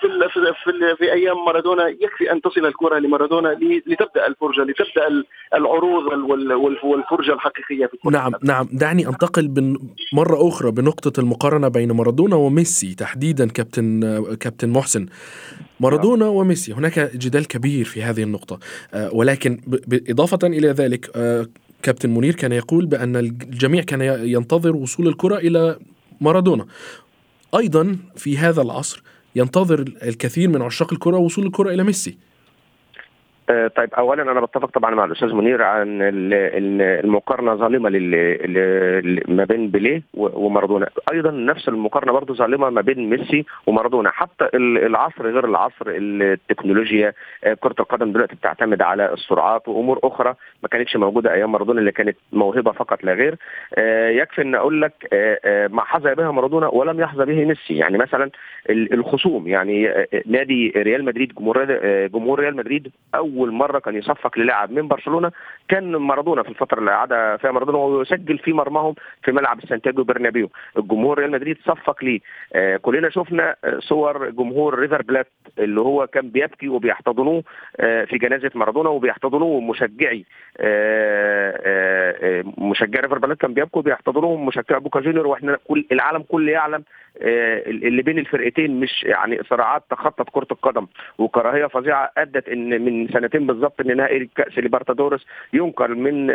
في 0.01 0.07
في, 0.33 0.53
في, 0.63 0.95
في 0.97 1.13
أيام 1.13 1.45
مارادونا 1.45 1.87
يكفي 1.87 2.31
أن 2.31 2.41
تصل 2.41 2.65
الكرة 2.65 2.99
لمارادونا 2.99 3.47
لتبدأ 3.87 4.27
الفرجة 4.27 4.61
لتبدأ 4.61 5.23
العروض 5.53 6.03
والفرجة 6.83 7.33
الحقيقية 7.33 7.85
في 7.85 7.97
نعم 8.11 8.31
نعم. 8.43 8.67
دعني 8.71 9.07
أنتقل 9.07 9.77
مرة 10.13 10.47
أخرى 10.47 10.71
بنقطة 10.71 11.19
المقارنة 11.19 11.67
بين 11.67 11.91
مارادونا 11.91 12.35
وميسي 12.35 12.95
تحديدا 12.95 13.47
كابتن 13.47 13.99
كابتن 14.35 14.69
محسن. 14.69 15.05
مارادونا 15.79 16.27
وميسي. 16.27 16.73
هناك 16.73 17.15
جدال 17.15 17.47
كبير 17.47 17.85
في 17.85 18.03
هذه 18.03 18.23
النقطة. 18.23 18.59
آه، 18.93 19.13
ولكن 19.13 19.61
إضافة 20.09 20.39
إلى 20.43 20.67
ذلك 20.67 21.09
آه، 21.15 21.47
كابتن 21.83 22.09
منير 22.09 22.35
كان 22.35 22.51
يقول 22.51 22.85
بأن 22.85 23.15
الجميع 23.15 23.83
كان 23.83 24.01
ينتظر 24.01 24.75
وصول 24.75 25.07
الكرة 25.07 25.35
إلى 25.35 25.79
مارادونا. 26.21 26.65
أيضا 27.57 27.97
في 28.15 28.37
هذا 28.37 28.61
العصر 28.61 29.03
ينتظر 29.35 29.79
الكثير 30.03 30.49
من 30.49 30.61
عشاق 30.61 30.93
الكرة 30.93 31.17
وصول 31.17 31.45
الكرة 31.45 31.69
إلى 31.69 31.83
ميسي. 31.83 32.17
طيب 33.47 33.93
اولا 33.93 34.21
أنا 34.21 34.39
بتفق 34.39 34.69
طبعا 34.69 34.95
مع 34.95 35.05
الأستاذ 35.05 35.33
منير 35.33 35.61
عن 35.61 35.99
المقارنة 37.03 37.55
ظالمة 37.55 37.89
ما 39.27 39.43
بين 39.43 39.69
بيليه 39.69 40.01
ومارادونا. 40.13 40.89
أيضا 41.13 41.31
نفس 41.31 41.67
المقارنة 41.67 42.11
برضه 42.11 42.33
ظالمة 42.33 42.69
ما 42.69 42.81
بين 42.81 43.09
ميسي 43.09 43.45
ومارادونا. 43.67 44.09
حتى 44.09 44.49
العصر 44.55 45.27
غير 45.31 45.45
العصر 45.45 45.85
التكنولوجيا 45.87 47.13
آه، 47.43 47.53
كرة 47.53 47.75
القدم 47.79 48.11
دلوقتي 48.11 48.35
بتعتمد 48.35 48.81
على 48.81 49.13
السرعات 49.13 49.67
وأمور 49.67 49.99
أخرى 50.03 50.35
ما 50.63 50.69
كانتش 50.69 50.95
موجودة 50.95 51.33
أيام 51.33 51.51
مارادونا 51.51 51.79
اللي 51.79 51.91
كانت 51.91 52.17
موهبة 52.33 52.71
فقط 52.71 53.03
لا 53.03 53.13
غير. 53.13 53.35
آه، 53.75 54.09
يكفي 54.09 54.41
إن 54.41 54.55
أقول 54.55 54.81
لك 54.81 54.93
ما 55.71 55.81
حظى 55.81 56.15
بها 56.15 56.31
مارادونا 56.31 56.67
ولم 56.67 56.99
يحظى 56.99 57.25
به 57.25 57.45
ميسي. 57.45 57.77
يعني 57.77 57.97
مثلا 57.97 58.29
الخصوم 58.69 59.47
يعني 59.47 59.93
نادي 60.25 60.73
ريال 60.75 61.05
مدريد 61.05 61.33
جمهور 61.33 61.65
جمهور 62.07 62.39
ريال 62.39 62.55
مدريد 62.55 62.91
أو 63.15 63.34
أول 63.35 63.51
مرة 63.51 63.79
كان 63.79 63.95
يصفق 63.95 64.39
للاعب 64.39 64.71
من 64.71 64.87
برشلونة. 64.87 65.31
كان 65.67 65.95
مارادونا 65.95 66.43
في 66.43 66.49
الفترة 66.49 66.79
اللي 66.79 66.91
قعد 66.91 67.39
فيها 67.39 67.51
مارادونا 67.51 67.77
ويسجل 67.77 68.37
في 68.37 68.53
مرماهم 68.53 68.95
في 69.23 69.31
ملعب 69.31 69.63
السانتياغو 69.63 70.03
برنابيو. 70.03 70.49
الجمهور 70.77 71.19
ريال 71.19 71.31
مدريد 71.31 71.57
صفق 71.65 72.03
ليه. 72.03 72.19
آه 72.53 72.77
كلنا 72.77 73.09
شفنا 73.09 73.55
صور 73.79 74.29
جمهور 74.29 74.79
ريفر 74.79 75.01
بلات 75.01 75.27
اللي 75.59 75.81
هو 75.81 76.07
كان 76.07 76.29
بيبكي 76.29 76.67
وبيحتضنوه 76.67 77.43
آه 77.79 78.05
في 78.05 78.17
جنازة 78.17 78.51
مارادونا 78.55 78.89
وبيحتضنوه 78.89 79.59
مشجعي. 79.61 80.25
آه 80.57 81.61
آه, 81.65 82.15
آه، 82.39 82.43
مشجعي 82.57 83.01
ريفر 83.01 83.17
بلات 83.17 83.37
كان 83.37 83.53
بيبكوا 83.53 83.81
وبيحتضنوهم 83.81 84.45
مشجعي 84.45 84.79
بوكا 84.79 84.99
جونيور 84.99 85.27
وإحنا 85.27 85.57
كل 85.67 85.85
العالم 85.91 86.23
كله 86.23 86.51
يعلم 86.51 86.83
آه، 87.21 87.63
اللي 87.67 88.01
بين 88.01 88.19
الفرقتين 88.19 88.79
مش 88.79 89.03
يعني 89.03 89.43
صراعات 89.49 89.83
تخطت 89.89 90.29
كرة 90.29 90.47
القدم. 90.51 90.87
وكراهية 91.17 91.65
فظيعة 91.65 92.11
أدت 92.17 92.49
إن 92.49 92.81
من 92.85 93.07
سنة 93.07 93.24
سنتين 93.25 93.47
بالظبط 93.47 93.81
إن 93.81 93.97
نهائي 93.97 94.29
كأس 94.35 94.57
ليبرتادورس 94.57 95.25
ينقل 95.53 95.95
من 95.95 96.27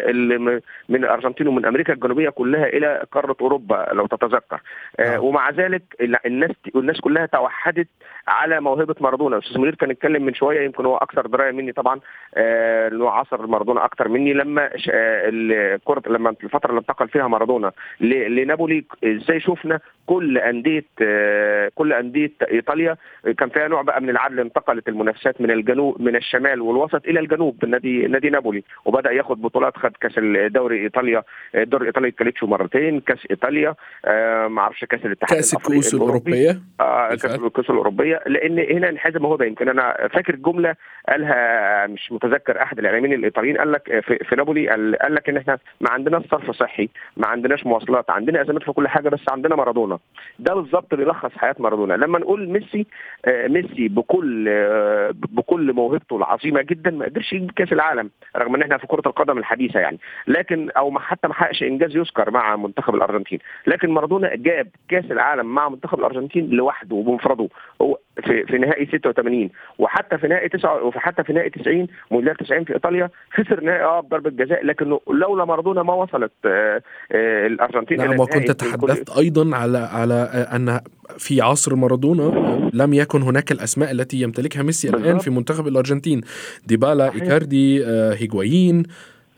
من 0.88 1.04
الارجنتين 1.04 1.48
ومن 1.48 1.64
أمريكا 1.66 1.92
الجنوبية 1.92 2.28
كلها 2.30 2.66
إلى 2.66 3.04
قارة 3.12 3.36
أوروبا 3.40 3.86
لو 3.92 4.06
تتذكر. 4.06 4.60
آه 5.00 5.20
ومع 5.20 5.50
ذلك 5.50 5.82
الناس 6.26 6.50
الناس 6.76 7.00
كلها 7.00 7.26
توحدت 7.26 7.88
على 8.28 8.60
موهبة 8.60 8.94
مارادونا. 9.00 9.38
أستاذ 9.38 9.58
منير 9.58 9.74
كان 9.74 9.90
اتكلم 9.90 10.22
من 10.24 10.34
شوية 10.34 10.60
يمكن 10.60 10.86
هو 10.86 10.96
أكثر 10.96 11.26
دراية 11.26 11.50
مني 11.52 11.72
طبعا. 11.72 12.00
آه 12.34 12.88
إنه 12.88 13.10
عصر 13.10 13.46
مارادونا 13.46 13.84
أكثر 13.84 14.08
مني. 14.08 14.32
لما 14.32 14.64
آه 14.64 15.28
الكرة 15.32 16.02
لما 16.12 16.30
الفترة 16.44 16.70
اللي 16.70 16.80
انتقل 16.80 17.08
فيها 17.08 17.28
مارادونا 17.28 17.72
لنابولي 18.00 18.84
إزاي 19.04 19.40
شفنا 19.40 19.80
كل 20.06 20.38
أندية 20.38 20.84
آه 21.02 21.70
كل 21.74 21.92
أندية 21.92 22.32
إيطاليا 22.52 22.96
كان 23.38 23.48
فيها 23.48 23.68
نوع 23.68 23.82
بقى 23.82 24.00
من 24.00 24.10
العدل 24.10 24.40
انتقلت 24.40 24.88
المنافسات 24.88 25.40
من 25.40 25.50
الجنوب 25.50 26.00
من 26.02 26.16
الشمال 26.16 26.60
والوسط 26.60 26.79
إلى 27.08 27.20
الجنوب 27.20 27.64
نادي 27.64 28.06
نادي 28.06 28.30
نابولي 28.30 28.62
وبدأ 28.84 29.10
ياخد 29.12 29.42
بطولات 29.42 29.76
خد 29.76 29.92
كأس 30.00 30.12
الدوري 30.18 30.82
إيطاليا 30.82 31.22
الدوري 31.54 31.82
الايطالي 31.82 32.08
الكاليتشو 32.08 32.46
مرتين 32.46 33.00
كأس 33.00 33.18
إيطاليا 33.30 33.74
آه 34.04 34.46
ما 34.48 34.60
أعرفش 34.60 34.84
كأس 34.84 35.06
الاتحاد 35.06 35.36
كأس 35.36 35.54
الكؤوس 35.54 35.94
الأوروبية. 35.94 36.60
آه 36.80 37.08
كأس 37.08 37.24
الكؤوس 37.24 37.70
الأوروبية. 37.70 38.20
لأن 38.26 38.58
هنا 38.58 38.88
انحاز 38.88 39.16
موهبه 39.16 39.44
يمكن 39.44 39.68
أنا 39.68 40.08
فاكر 40.12 40.36
جملة 40.36 40.74
قالها 41.08 41.86
مش 41.86 42.12
متذكر 42.12 42.62
أحد 42.62 42.78
الاعلاميين 42.78 43.12
الإيطاليين 43.12 43.56
قال 43.56 43.72
لك 43.72 44.00
في, 44.06 44.18
في 44.18 44.36
نابولي 44.36 44.68
قال, 44.68 44.96
قال 44.96 45.14
لك 45.14 45.28
إن 45.28 45.36
إحنا 45.36 45.58
ما 45.80 45.90
عندناش 45.90 46.22
صرف 46.30 46.50
صحي 46.50 46.88
ما 47.16 47.26
عندناش 47.26 47.66
مواصلات 47.66 48.10
عندنا 48.10 48.42
أزمات 48.42 48.62
في 48.62 48.72
كل 48.72 48.88
حاجة 48.88 49.08
بس 49.08 49.20
عندنا 49.30 49.56
مارادونا. 49.56 49.98
ده 50.38 50.54
بالظبط 50.54 50.94
بيلخص 50.94 51.30
حياة 51.36 51.54
مارادونا. 51.58 51.94
لما 51.94 52.18
نقول 52.18 52.48
ميسي 52.48 52.86
آه 53.24 53.46
ميسي 53.48 53.88
بكل 53.88 54.46
آه 54.48 55.10
بكل 55.14 55.72
موهبته 55.72 56.16
العظيمة 56.16 56.60
جدا 56.70 56.90
ما 56.90 57.04
قدرش 57.04 57.32
يجيب 57.32 57.50
كاس 57.50 57.72
العالم 57.72 58.10
رغم 58.36 58.54
إن 58.54 58.62
إحنا 58.62 58.78
في 58.78 58.86
كرة 58.86 59.02
القدم 59.06 59.38
الحديثة 59.38 59.80
يعني. 59.80 59.98
لكن 60.26 60.70
أو 60.70 60.98
حتى 60.98 61.28
ما 61.28 61.34
حققش 61.34 61.62
إنجاز 61.62 61.96
يذكر 61.96 62.30
مع 62.30 62.56
منتخب 62.56 62.94
الأرجنتين. 62.94 63.38
لكن 63.66 63.90
مارادونا 63.90 64.36
جاب 64.36 64.68
كاس 64.88 65.04
العالم 65.10 65.54
مع 65.54 65.68
منتخب 65.68 65.98
الأرجنتين 65.98 66.50
لوحده 66.50 66.96
وبمفرده. 66.96 67.48
هو 67.82 67.98
في 68.16 68.46
في 68.46 68.58
نهائي 68.58 68.86
86 68.86 69.50
وحتى 69.78 70.18
في 70.18 70.28
نهائي 70.28 70.48
9 70.48 70.84
وحتى 70.84 71.24
في 71.24 71.32
نهائي 71.32 71.50
90 71.50 71.86
مونديال 72.10 72.36
90 72.36 72.64
في 72.64 72.74
إيطاليا 72.74 73.10
خسر 73.34 73.60
نهائي 73.60 73.82
آه 73.82 74.00
بضربة 74.00 74.30
جزاء 74.30 74.66
لكنه 74.66 75.00
لولا 75.10 75.44
مارادونا 75.44 75.82
ما 75.82 75.94
وصلت 75.94 76.32
آه 76.44 76.82
آه 77.12 77.46
الأرجنتين 77.46 77.98
نعم 77.98 78.20
وكنت 78.20 78.50
تحدثت 78.50 79.18
أيضا 79.18 79.56
على 79.56 79.78
على 79.78 80.14
أن 80.54 80.80
في 81.18 81.40
عصر 81.40 81.74
مارادونا 81.74 82.50
لم 82.74 82.94
يكن 82.94 83.22
هناك 83.22 83.52
الأسماء 83.52 83.90
التي 83.90 84.20
يمتلكها 84.20 84.62
ميسي 84.62 84.88
الآن 84.88 85.18
في 85.18 85.30
منتخب 85.30 85.66
الأرجنتين. 85.68 86.20
ديبالا 86.66 87.14
إيكاردي 87.14 87.86
آه 87.86 88.14
هيغوايين 88.14 88.82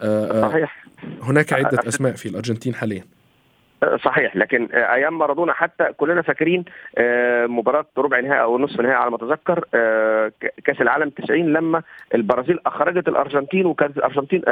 آه 0.03 0.49
صحيح. 0.49 0.87
هناك 1.23 1.53
عدة 1.53 1.79
أسماء 1.89 2.13
في 2.13 2.29
الأرجنتين 2.29 2.75
حاليا. 2.75 3.05
صحيح 4.05 4.37
لكن 4.37 4.69
أيام 4.73 5.19
مارادونا 5.19 5.53
حتى 5.53 5.85
كلنا 5.97 6.23
فاكرين 6.23 6.65
مباراة 7.47 7.87
ربع 7.99 8.21
نهائي 8.21 8.43
أو 8.43 8.59
نصف 8.59 8.81
نهائي 8.81 8.97
على 8.97 9.11
ما 9.11 9.17
أتذكر 9.17 9.65
كأس 10.65 10.81
العالم 10.81 11.11
90 11.11 11.53
لما 11.53 11.83
البرازيل 12.15 12.59
أخرجت 12.67 13.09
الأرجنتين 13.09 13.67
وكانت 13.67 13.97
الأرجنتين 13.97 14.43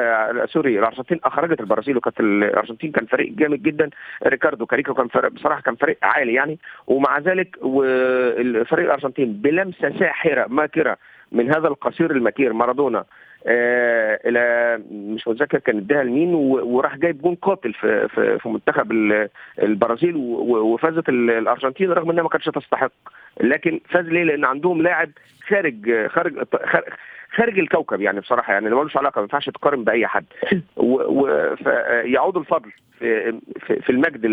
sorry 0.47 0.79
الأرجنتين 0.79 1.21
أخرجت 1.25 1.61
البرازيل 1.61 1.97
وكانت 1.97 2.21
الأرجنتين 2.21 2.93
كان 2.93 3.07
فريق 3.07 3.33
جامد 3.33 3.63
جدا. 3.63 3.91
ريكاردو 4.27 4.67
كاريكا 4.67 4.95
كان 4.95 5.09
فريق 5.09 5.33
بصراحة 5.33 5.61
كان 5.61 5.75
فريق 5.75 5.99
عالي 6.03 6.35
يعني. 6.35 6.59
ومع 6.87 7.19
ذلك 7.19 7.57
فريق 8.67 8.85
الأرجنتين 8.85 9.33
بلمسة 9.33 9.99
ساحرة 9.99 10.47
ماكرة 10.49 10.97
من 11.33 11.55
هذا 11.55 11.69
القصير 11.69 12.11
المكير 12.11 12.53
مارادونا 12.53 13.05
آه 13.47 14.20
إلى 14.25 14.76
مش 14.90 15.28
متذكر 15.28 15.59
كان 15.59 15.76
اداها 15.76 16.04
لمين 16.04 16.35
وراح 16.35 16.97
جايب 16.97 17.23
جون 17.23 17.35
قاتل 17.35 17.73
في 17.75 18.09
في, 18.09 18.38
في 18.38 18.49
منتخب 18.49 18.92
البرازيل 19.62 20.16
وفازت 20.16 21.09
الأرجنتين 21.09 21.90
رغم 21.92 22.11
إنها 22.11 22.23
ما 22.23 22.28
كانتش 22.28 22.47
تستحق. 22.47 22.92
لكن 23.40 23.80
فاز 23.88 24.06
ليه؟ 24.06 24.25
لأن 24.25 24.44
عندهم 24.44 24.82
لاعب 24.82 25.11
خارج 25.49 26.06
خارج 26.06 26.44
خارج 27.30 27.59
الكوكب 27.59 28.00
يعني 28.00 28.20
بصراحة 28.20 28.52
يعني 28.52 28.66
ملوش 28.66 28.97
علاقة 28.97 29.18
ما 29.18 29.23
ينفعش 29.23 29.47
تقارن 29.50 29.85
بأي 29.85 30.06
حد. 30.06 30.25
ويعود 30.76 32.37
الفضل. 32.37 32.70
في 33.00 33.80
في 33.80 33.90
المجد 33.90 34.26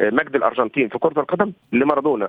مجد 0.00 0.36
الأرجنتين 0.36 0.88
في 0.88 0.98
كرة 0.98 1.20
القدم 1.20 1.52
لمارادونا. 1.72 2.28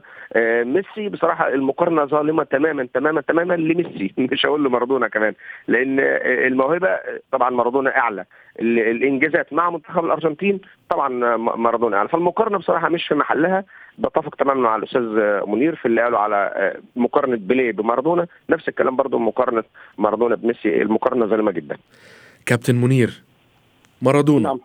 ميسي 0.64 1.10
بصراحة 1.10 1.48
المقارنة 1.48 2.06
ظالمة 2.06 2.44
تماما 2.44 2.88
تماما 2.94 3.22
تماما 3.22 3.54
لميسي. 3.54 4.14
مش 4.32 4.46
هقول 4.46 4.66
لمارادونا 4.66 5.08
كمان 5.08 5.34
لأن 5.68 6.00
الموهبة 6.48 7.00
طبعا 7.32 7.50
مارادونا 7.50 7.98
أعلى. 7.98 8.26
الإنجازات 8.60 9.54
مع 9.54 9.70
منتخب 9.70 10.06
الأرجنتين 10.06 10.60
طبعا 10.90 11.38
مارادونا 11.38 11.98
أعلى. 11.98 12.10
فالمقارنة 12.10 12.58
بصراحة 12.58 12.90
مش 12.90 13.08
في 13.08 13.16
محلها. 13.16 13.64
بتفق 13.98 14.36
تماما 14.36 14.62
مع 14.62 14.76
الأستاذ 14.76 15.02
منير 15.48 15.76
في 15.76 15.86
اللي 15.86 16.02
قاله 16.02 16.20
على 16.20 16.74
مقارنة 16.96 17.36
بيليه 17.36 17.72
بمارادونا. 17.72 18.28
نفس 18.50 18.70
الكلام 18.70 18.96
برضه 18.96 19.20
مقارنة 19.20 19.64
مارادونا 19.98 20.36
بميسي. 20.36 20.82
المقارنة 20.82 21.26
ظالمة 21.26 21.52
جدا. 21.52 21.78
كابتن 22.46 22.76
منير 22.76 23.24
مارادونا. 24.02 24.50
نعم. 24.50 24.60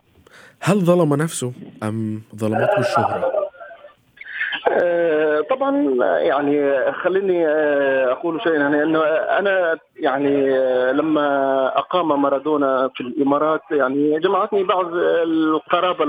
هل 0.61 0.81
ظلم 0.81 1.14
نفسه 1.14 1.53
أم 1.83 2.23
ظلمته 2.37 2.79
الشهرة؟ 2.79 3.45
أه 4.69 5.40
طبعا 5.51 5.95
يعني 6.19 6.83
خليني 6.93 7.47
أقول 8.12 8.43
شيئا. 8.43 8.55
يعني 8.55 8.83
أنه 8.83 9.01
أنا 9.38 9.79
يعني 9.97 10.59
لما 10.93 11.67
أقام 11.79 12.23
مارادونا 12.23 12.90
في 12.95 13.01
الإمارات 13.01 13.61
يعني 13.71 14.21
جمعتني 14.21 14.62
بعض 14.62 14.87
القرابة 14.95 16.05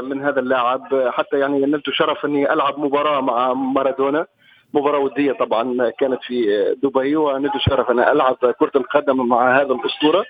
من 0.00 0.22
هذا 0.22 0.40
اللاعب. 0.40 1.08
حتى 1.08 1.38
يعني 1.38 1.60
نلت 1.60 1.90
شرف 1.90 2.24
أني 2.24 2.52
ألعب 2.52 2.78
مباراة 2.78 3.20
مع 3.20 3.52
مارادونا. 3.52 4.26
مباراة 4.74 4.98
ودية 4.98 5.32
طبعا 5.32 5.90
كانت 5.90 6.22
في 6.22 6.64
دبي 6.82 7.16
ونلت 7.16 7.52
شرف 7.58 7.90
أن 7.90 8.00
ألعب 8.00 8.36
كرة 8.58 8.72
القدم 8.76 9.28
مع 9.28 9.60
هذا 9.60 9.72
الأسطورة. 9.72 10.24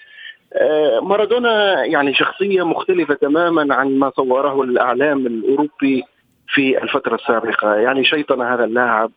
مارادونا 1.02 1.84
يعني 1.84 2.14
شخصية 2.14 2.66
مختلفة 2.66 3.14
تماما 3.14 3.74
عن 3.74 3.98
ما 3.98 4.10
صوره 4.16 4.62
الإعلام 4.62 5.26
الأوروبي 5.26 6.02
في 6.48 6.82
الفترة 6.82 7.14
السابقة. 7.14 7.74
يعني 7.74 8.04
شيطن 8.04 8.42
هذا 8.42 8.64
اللاعب 8.64 9.10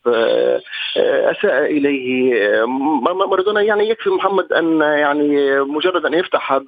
أساء 0.97 1.65
إليه. 1.65 2.65
مارادونا 3.29 3.61
يعني 3.61 3.89
يكفي 3.89 4.09
محمد 4.09 4.53
أن 4.53 4.81
يعني 4.81 5.59
مجرد 5.59 6.05
أن 6.05 6.13
يفتح 6.13 6.59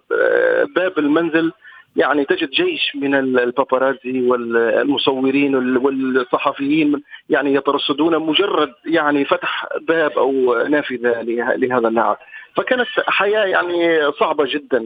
باب 0.76 0.97
المنزل 0.97 1.52
يعني 1.95 2.26
تجد 2.26 2.49
جيش 2.49 2.95
من 2.95 3.15
الباباراتزي 3.15 4.21
والمصورين 4.21 5.78
والصحفيين 5.78 7.04
يعني 7.30 7.54
يترصدون 7.54 8.19
مجرد 8.19 8.69
يعني 8.86 9.26
فتح 9.26 9.67
باب 9.88 10.12
أو 10.12 10.54
نافذة 10.69 11.21
لهذا 11.58 11.88
اللاعب. 11.88 12.17
فكانت 12.55 12.87
حياة 13.07 13.45
يعني 13.45 14.11
صعبة 14.19 14.45
جدا. 14.53 14.79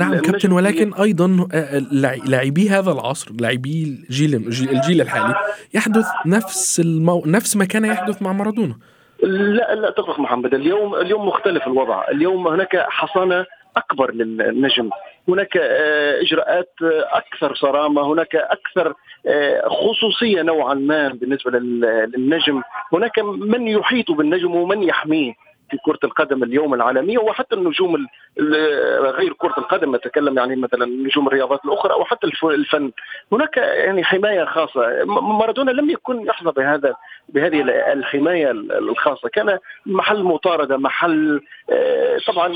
نعم 0.00 0.18
كابتن 0.18 0.52
ولكن 0.52 0.94
أيضا 0.94 1.48
لاعبي 2.26 2.68
هذا 2.70 2.92
العصر 2.92 3.30
لاعبي 3.40 3.82
الجيل 4.10 4.34
الجيل 4.70 5.00
الحالي 5.00 5.34
يحدث 5.74 6.06
نفس 6.26 6.80
المو... 6.80 7.22
نفس 7.26 7.56
ما 7.56 7.64
كان 7.64 7.84
يحدث 7.84 8.22
مع 8.22 8.32
مارادونا. 8.32 8.74
لا 9.22 9.74
لا 9.74 9.90
تفرق 9.90 10.20
محمد. 10.20 10.54
اليوم 10.54 10.94
اليوم 10.94 11.28
مختلف 11.28 11.66
الوضع. 11.66 12.08
اليوم 12.08 12.48
هناك 12.48 12.76
حصانة 12.76 13.46
أكبر 13.76 14.14
للنجم. 14.14 14.90
هناك 15.28 15.56
إجراءات 16.22 16.74
أكثر 17.12 17.54
صرامة. 17.54 18.12
هناك 18.12 18.34
أكثر 18.36 18.94
خصوصية 19.66 20.42
نوعا 20.42 20.74
ما 20.74 21.08
بالنسبة 21.08 21.50
للنجم. 21.50 22.62
هناك 22.92 23.18
من 23.18 23.68
يحيط 23.68 24.10
بالنجم 24.10 24.54
ومن 24.54 24.82
يحميه. 24.82 25.32
في 25.72 25.78
كرة 25.84 25.98
القدم 26.04 26.42
اليوم 26.42 26.74
العالمية 26.74 27.18
وحتى 27.18 27.54
النجوم 27.54 28.06
غير 29.00 29.32
كرة 29.32 29.54
القدم 29.58 29.96
نتكلم 29.96 30.38
يعني 30.38 30.56
مثلا 30.56 30.86
نجوم 30.86 31.26
الرياضات 31.26 31.64
الأخرى 31.64 31.92
أو 31.92 32.04
حتى 32.04 32.26
الفن. 32.44 32.92
هناك 33.32 33.56
يعني 33.56 34.04
حماية 34.04 34.44
خاصة. 34.44 35.04
مارادونا 35.04 35.70
لم 35.70 35.90
يكن 35.90 36.26
يحظى 36.26 36.52
بهذا 36.56 36.94
بهذه 37.28 37.62
الحماية 37.92 38.50
الخاصة. 38.50 39.28
كان 39.28 39.58
محل 39.86 40.22
مطاردة 40.22 40.76
محل 40.76 41.40
طبعا 42.26 42.52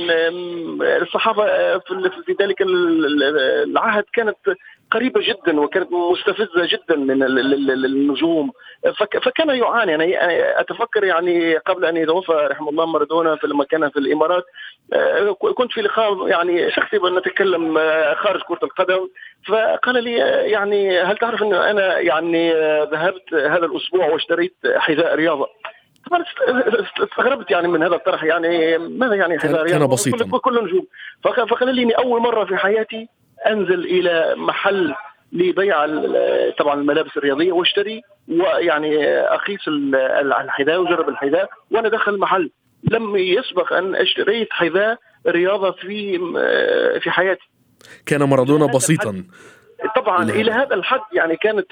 الصحابة 1.03 1.45
في 1.79 2.37
ذلك 2.41 2.63
العهد 2.63 4.05
كانت 4.13 4.37
قريبة 4.91 5.21
جدا 5.21 5.61
وكانت 5.61 5.89
مستفزة 5.93 6.67
جدا 6.67 6.97
من 6.97 7.23
النجوم. 7.85 8.53
فكان 9.23 9.49
يعاني. 9.49 9.95
أنا 9.95 10.61
أتفكر 10.61 11.05
يعني 11.05 11.57
قبل 11.57 11.85
أن 11.85 11.97
يتوفى 11.97 12.33
رحمه 12.51 12.71
الله 12.71 12.87
مارادونا 12.87 13.39
لما 13.45 13.65
كان 13.65 13.91
في 13.91 13.99
الإمارات 13.99 14.45
كنت 15.55 15.73
في 15.73 15.83
لقاء 15.83 16.29
يعني 16.29 16.71
شخصي 16.71 16.97
نتكلم 16.97 17.79
خارج 18.15 18.41
كرة 18.43 18.61
القدم. 18.63 19.09
فقال 19.49 20.05
لي 20.05 20.13
يعني 20.51 20.99
هل 20.99 21.17
تعرف 21.19 21.43
انه 21.43 21.71
أنا 21.71 21.99
يعني 21.99 22.53
ذهبت 22.85 23.35
هذا 23.35 23.67
الأسبوع 23.67 24.09
واشتريت 24.09 24.57
حذاء 24.77 25.15
رياضة؟ 25.15 25.47
طبعا 26.11 26.25
استغربت 27.03 27.51
يعني 27.51 27.69
من 27.69 27.83
هذا 27.83 27.95
الطرح. 27.95 28.25
يعني 28.25 28.79
ماذا 28.79 29.15
يعني 29.15 29.39
حذار 29.39 29.69
كان 29.69 29.87
بسيطا. 29.87 30.39
كل 30.39 30.65
نجوم. 30.65 30.87
فخليني 31.51 31.93
أول 31.93 32.21
مرة 32.21 32.45
في 32.45 32.57
حياتي 32.57 33.09
أنزل 33.47 33.85
إلى 33.85 34.35
محل 34.37 34.95
لبيع 35.33 35.87
طبعا 36.59 36.75
الملابس 36.81 37.17
الرياضية 37.17 37.53
واشتري 37.53 38.03
ويعني 38.29 39.07
اقيس 39.19 39.69
الحذاء 39.69 40.81
وجرب 40.81 41.09
الحذاء 41.09 41.51
وأنا 41.71 41.89
داخل 41.89 42.15
المحل. 42.15 42.51
لم 42.91 43.17
يسبق 43.17 43.73
أن 43.73 43.95
اشتريت 43.95 44.49
حذاء 44.51 44.99
رياضة 45.27 45.71
في 45.71 46.19
في 47.01 47.11
حياتي. 47.11 47.49
كان 48.07 48.23
مارادونا 48.23 48.67
بسيطا. 48.67 49.25
طبعا 50.07 50.31
إلى 50.31 50.53
هذا 50.53 50.75
الحد 50.75 51.01
يعني 51.13 51.37
كانت 51.37 51.67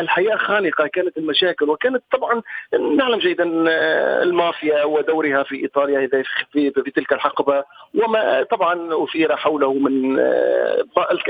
الحياة 0.00 0.36
خانقة 0.36 0.86
كانت 0.86 1.18
المشاكل 1.18 1.70
وكانت 1.70 2.02
طبعا 2.12 2.42
نعلم 2.96 3.18
جيدا 3.18 3.44
المافيا 4.22 4.84
ودورها 4.84 5.42
في 5.42 5.56
إيطاليا 5.56 6.08
في, 6.52 6.70
في 6.70 6.90
تلك 6.90 7.12
الحقبة 7.12 7.64
وما 7.94 8.42
طبعا 8.42 9.04
أثير 9.04 9.36
حوله 9.36 9.72
من 9.72 10.18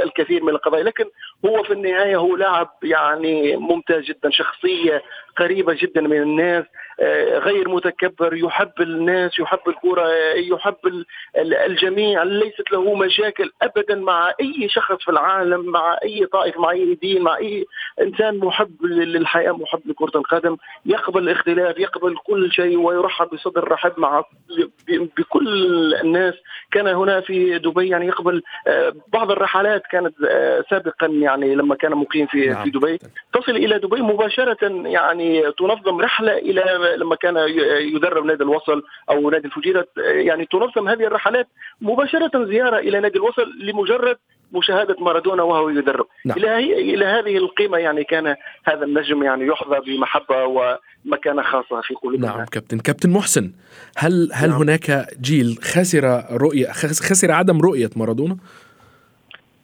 الكثير 0.05 0.43
من 0.43 0.49
القضايا 0.49 0.85
لكن 0.85 1.05
هو 1.47 1.63
في 1.63 1.73
النهاية 1.73 2.17
هو 2.17 2.37
لاعب 2.37 2.71
يعني 2.83 3.57
ممتاز 3.57 4.05
جدا 4.05 4.31
شخصية 4.31 5.03
قريبة 5.37 5.77
جدا 5.81 6.01
من 6.01 6.23
الناس 6.23 6.65
غير 7.39 7.69
متكبر 7.69 8.35
يحب 8.35 8.73
الناس 8.81 9.39
يحب 9.39 9.69
الكرة 9.69 10.09
يحب 10.35 11.05
الجميع 11.39 12.23
ليست 12.23 12.73
له 12.73 12.95
مشاكل 12.95 13.53
أبدا 13.63 13.95
مع 13.95 14.33
أي 14.41 14.69
شخص 14.69 15.05
في 15.05 15.11
العالم 15.11 15.71
مع 15.71 15.99
أي 16.05 16.27
طائفة 16.33 16.61
مع 16.61 16.71
أي 16.71 16.95
دين 16.95 17.23
مع 17.23 17.37
أي 17.37 17.67
إنسان 18.01 18.39
محب 18.39 18.85
للحياة 18.85 19.53
محب 19.53 19.81
لكرة 19.87 20.19
القدم. 20.19 20.57
يقبل 20.87 21.23
الاختلاف 21.23 21.79
يقبل 21.79 22.17
كل 22.27 22.53
شيء 22.53 22.79
ويرحب 22.79 23.29
بصدر 23.33 23.69
رحب 23.69 23.93
مع 23.97 24.25
بكل 24.89 25.49
الناس. 25.95 26.35
كان 26.73 26.87
هنا 26.87 27.21
في 27.21 27.59
دبي 27.59 27.89
يعني 27.89 28.07
يقبل 28.07 28.43
آه، 28.67 28.93
بعض 29.13 29.31
الرحلات 29.31 29.83
كانت 29.91 30.15
آه، 30.29 30.65
سابقا 30.71 31.07
يعني 31.07 31.55
لما 31.55 31.75
كان 31.75 31.93
مقيم 31.93 32.27
في 32.27 32.47
نعم. 32.47 32.65
في 32.65 32.71
دبي. 32.71 32.99
تصل 33.33 33.57
إلى 33.57 33.79
دبي 33.79 34.03
مباشرة 34.03 34.59
يعني 34.87 35.53
تنظم 35.59 36.01
رحلة 36.01 36.39
إلى 36.39 36.97
لما 36.97 37.17
كان 37.17 37.37
يدرب 37.95 38.25
نادي 38.25 38.45
الوصل 38.45 38.83
أو 39.11 39.31
نادي 39.31 39.47
الفجيرة. 39.47 39.87
يعني 39.97 40.45
تنظم 40.45 40.89
هذه 40.89 41.05
الرحلات 41.07 41.49
مباشرة 41.81 42.45
زيارة 42.45 42.79
إلى 42.79 43.01
نادي 43.01 43.19
الوصل 43.19 43.53
لمجرد 43.61 44.17
مشاهدة 44.53 44.97
مارادونا 45.01 45.43
وهو 45.43 45.69
يدرب 45.69 46.07
نعم. 46.25 46.39
إلى 46.39 46.57
إلى 46.95 47.05
هذه 47.05 47.37
القيمة 47.37 47.79
يعني 47.79 48.05
كان 48.05 48.37
هذا 48.65 48.85
النجم 48.85 49.23
يعني 49.23 49.47
يحظى 49.47 49.81
بمحبة 49.87 50.45
ومكانة 50.45 51.43
خاصة 51.43 51.81
في 51.81 51.95
قلوبنا 51.95 52.27
نعم 52.27 52.45
كابتن 52.45 52.79
كابتن 52.79 53.11
محسن 53.11 53.53
هل 53.97 54.31
هل 54.33 54.49
نعم. 54.49 54.59
هناك 54.59 55.07
جيل 55.21 55.59
خسر 55.63 56.25
رؤيه 56.33 56.73
خسر 56.73 57.33
عدم 57.33 57.61
رؤية 57.61 57.91
مارادونا؟ 57.97 58.37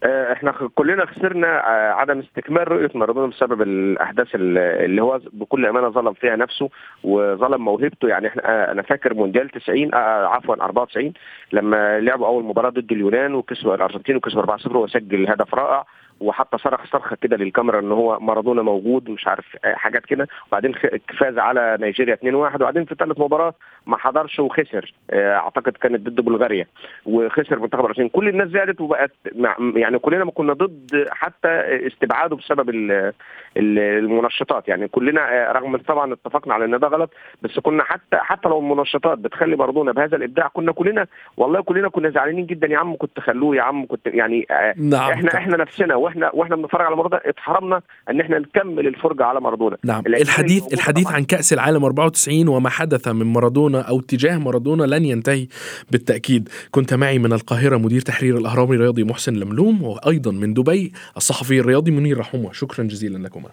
آه، 0.07 0.33
إحنا 0.33 0.53
كلنا 0.75 1.07
خسرنا 1.07 1.49
آه، 1.67 1.93
عدم 1.93 2.19
استكمال 2.19 2.73
رؤية 2.73 2.91
مارادونا 2.95 3.27
بسبب 3.27 3.63
الأحداث 3.63 4.29
اللي 4.35 5.03
هو 5.03 5.21
بكل 5.33 5.67
أمانة 5.67 5.89
ظلم 5.89 6.13
فيها 6.13 6.37
نفسه 6.37 6.69
وظلم 7.05 7.65
موهبته. 7.65 8.09
يعني 8.09 8.27
إحنا 8.29 8.43
آه، 8.45 8.73
أنا 8.73 8.83
فاكر 8.83 9.15
مونديال 9.15 9.49
90 9.49 9.95
عفوا 9.95 10.55
94 10.55 11.13
لما 11.53 12.01
لعبوا 12.01 12.27
أول 12.27 12.45
مباراة 12.45 12.71
ضد 12.71 12.93
اليونان 12.93 13.35
وكسبوا 13.35 13.75
الأرجنتين 13.75 14.17
وكسبوا 14.17 14.43
4-0 14.43 14.77
وسجل 14.77 15.29
هدف 15.29 15.55
رائع. 15.55 15.85
وحتى 16.21 16.59
صرخ 16.59 16.85
صرخه 16.93 17.17
كده 17.21 17.37
للكاميرا 17.37 17.81
إن 17.81 17.93
هو 17.93 18.19
مارادونا 18.21 18.63
موجود 18.63 19.11
مش 19.11 19.27
عارف 19.27 19.57
حاجات 19.65 20.07
كده. 20.07 20.29
وبعدين 20.49 20.75
فاز 21.19 21.39
على 21.39 21.79
نيجيريا 21.81 22.15
2-1 22.15 22.27
وبعدين 22.55 22.85
في 22.85 22.95
ثالث 22.95 23.19
مباراة 23.19 23.55
ما 23.87 23.97
حضرش 23.97 24.39
وخسر 24.39 24.95
أعتقد 25.13 25.73
كانت 25.73 26.09
ضد 26.09 26.21
بلغاريا. 26.21 26.67
وخسر 27.07 27.59
منتخب 27.59 27.81
الارجنتين 27.81 28.09
كل 28.09 28.29
الناس 28.29 28.49
زادت 28.49 28.81
وبقت 28.81 29.13
يعني 29.77 29.99
كلنا 29.99 30.25
ما 30.25 30.31
كنا 30.31 30.53
ضد 30.53 31.07
حتى 31.11 31.49
استبعاده 31.87 32.37
بسبب 32.37 32.71
المنشطات. 33.57 34.69
يعني 34.69 34.89
كلنا 34.89 35.53
رغم 35.53 35.77
طبعا 35.77 36.13
اتفقنا 36.13 36.55
على 36.55 36.65
إن 36.65 36.79
ده 36.79 36.89
غلط 36.89 37.11
بس 37.43 37.59
كنا 37.59 37.85
حتى 37.85 38.17
حتى 38.17 38.49
لو 38.49 38.59
المنشطات 38.59 39.19
بتخلي 39.19 39.57
مارادونا 39.57 39.93
بهذا 39.93 40.17
الإبداع 40.17 40.49
كنا 40.49 40.73
كلنا 40.73 41.07
والله 41.37 41.63
كلنا 41.63 41.89
كنا 41.89 42.11
زعلانين 42.11 42.47
جدا. 42.47 42.67
يا 42.67 42.79
عم 42.79 42.97
كنت 42.97 43.21
خلوه 43.21 43.57
يا 43.57 43.63
عم 43.63 43.87
كنت 43.87 44.07
يعني 44.07 44.47
نعم. 44.77 45.11
إحنا 45.11 45.35
إحنا 45.35 45.57
نفسنا. 45.57 46.06
وإحنا 46.07 46.31
وإحنا 46.35 46.57
بنتفرج 46.57 46.87
على 46.87 46.97
مارادونا 46.97 47.21
اتحرمنا 47.25 47.83
ان 48.11 48.21
إحنا 48.21 48.39
نكمل 48.39 48.87
الفرجة 48.87 49.25
على 49.25 49.41
مارادونا. 49.41 49.77
نعم. 49.85 50.03
الحديث 50.07 50.73
الحديث 50.73 51.13
عن 51.13 51.25
كأس 51.25 51.53
العالم 51.53 51.85
94 51.85 52.49
وما 52.49 52.69
حدث 52.69 53.09
من 53.09 53.27
مارادونا 53.27 53.81
أو 53.81 54.01
اتجاه 54.01 54.39
مارادونا 54.39 54.85
لن 54.85 55.05
ينتهي 55.05 55.47
بالتأكيد. 55.91 56.49
كنت 56.71 56.95
معي 56.95 57.19
من 57.19 57.33
القاهرة 57.33 57.77
مدير 57.77 58.01
تحرير 58.01 58.39
الاهرام 58.39 58.73
الرياضي 58.73 59.05
محسن 59.05 59.35
لملوم 59.35 59.83
وأيضا 59.83 60.33
من 60.33 60.55
دبي 60.55 60.93
الصحفي 61.17 61.61
الرياضي 61.61 61.91
منير 61.91 62.19
رحومة. 62.19 62.53
شكرا 62.53 62.85
جزيلا 62.85 63.19
لكما. 63.19 63.49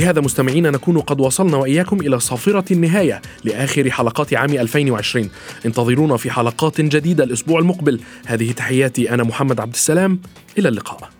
بهذا 0.00 0.20
مستمعينا 0.20 0.70
نكون 0.70 1.00
قد 1.00 1.20
وصلنا 1.20 1.56
وإياكم 1.56 2.00
إلى 2.00 2.20
صافرة 2.20 2.72
النهاية 2.72 3.22
لآخر 3.44 3.90
حلقات 3.90 4.34
عام 4.34 4.50
2020 4.50 5.30
انتظرونا 5.66 6.16
في 6.16 6.30
حلقات 6.30 6.80
جديدة 6.80 7.24
الأسبوع 7.24 7.58
المقبل. 7.58 8.00
هذه 8.26 8.52
تحياتي 8.52 9.14
أنا 9.14 9.22
محمد 9.22 9.60
عبد 9.60 9.74
السلام. 9.74 10.20
إلى 10.58 10.68
اللقاء. 10.68 11.10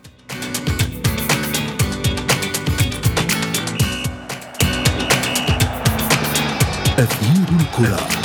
أثير 6.99 7.59
الكرة. 7.59 8.20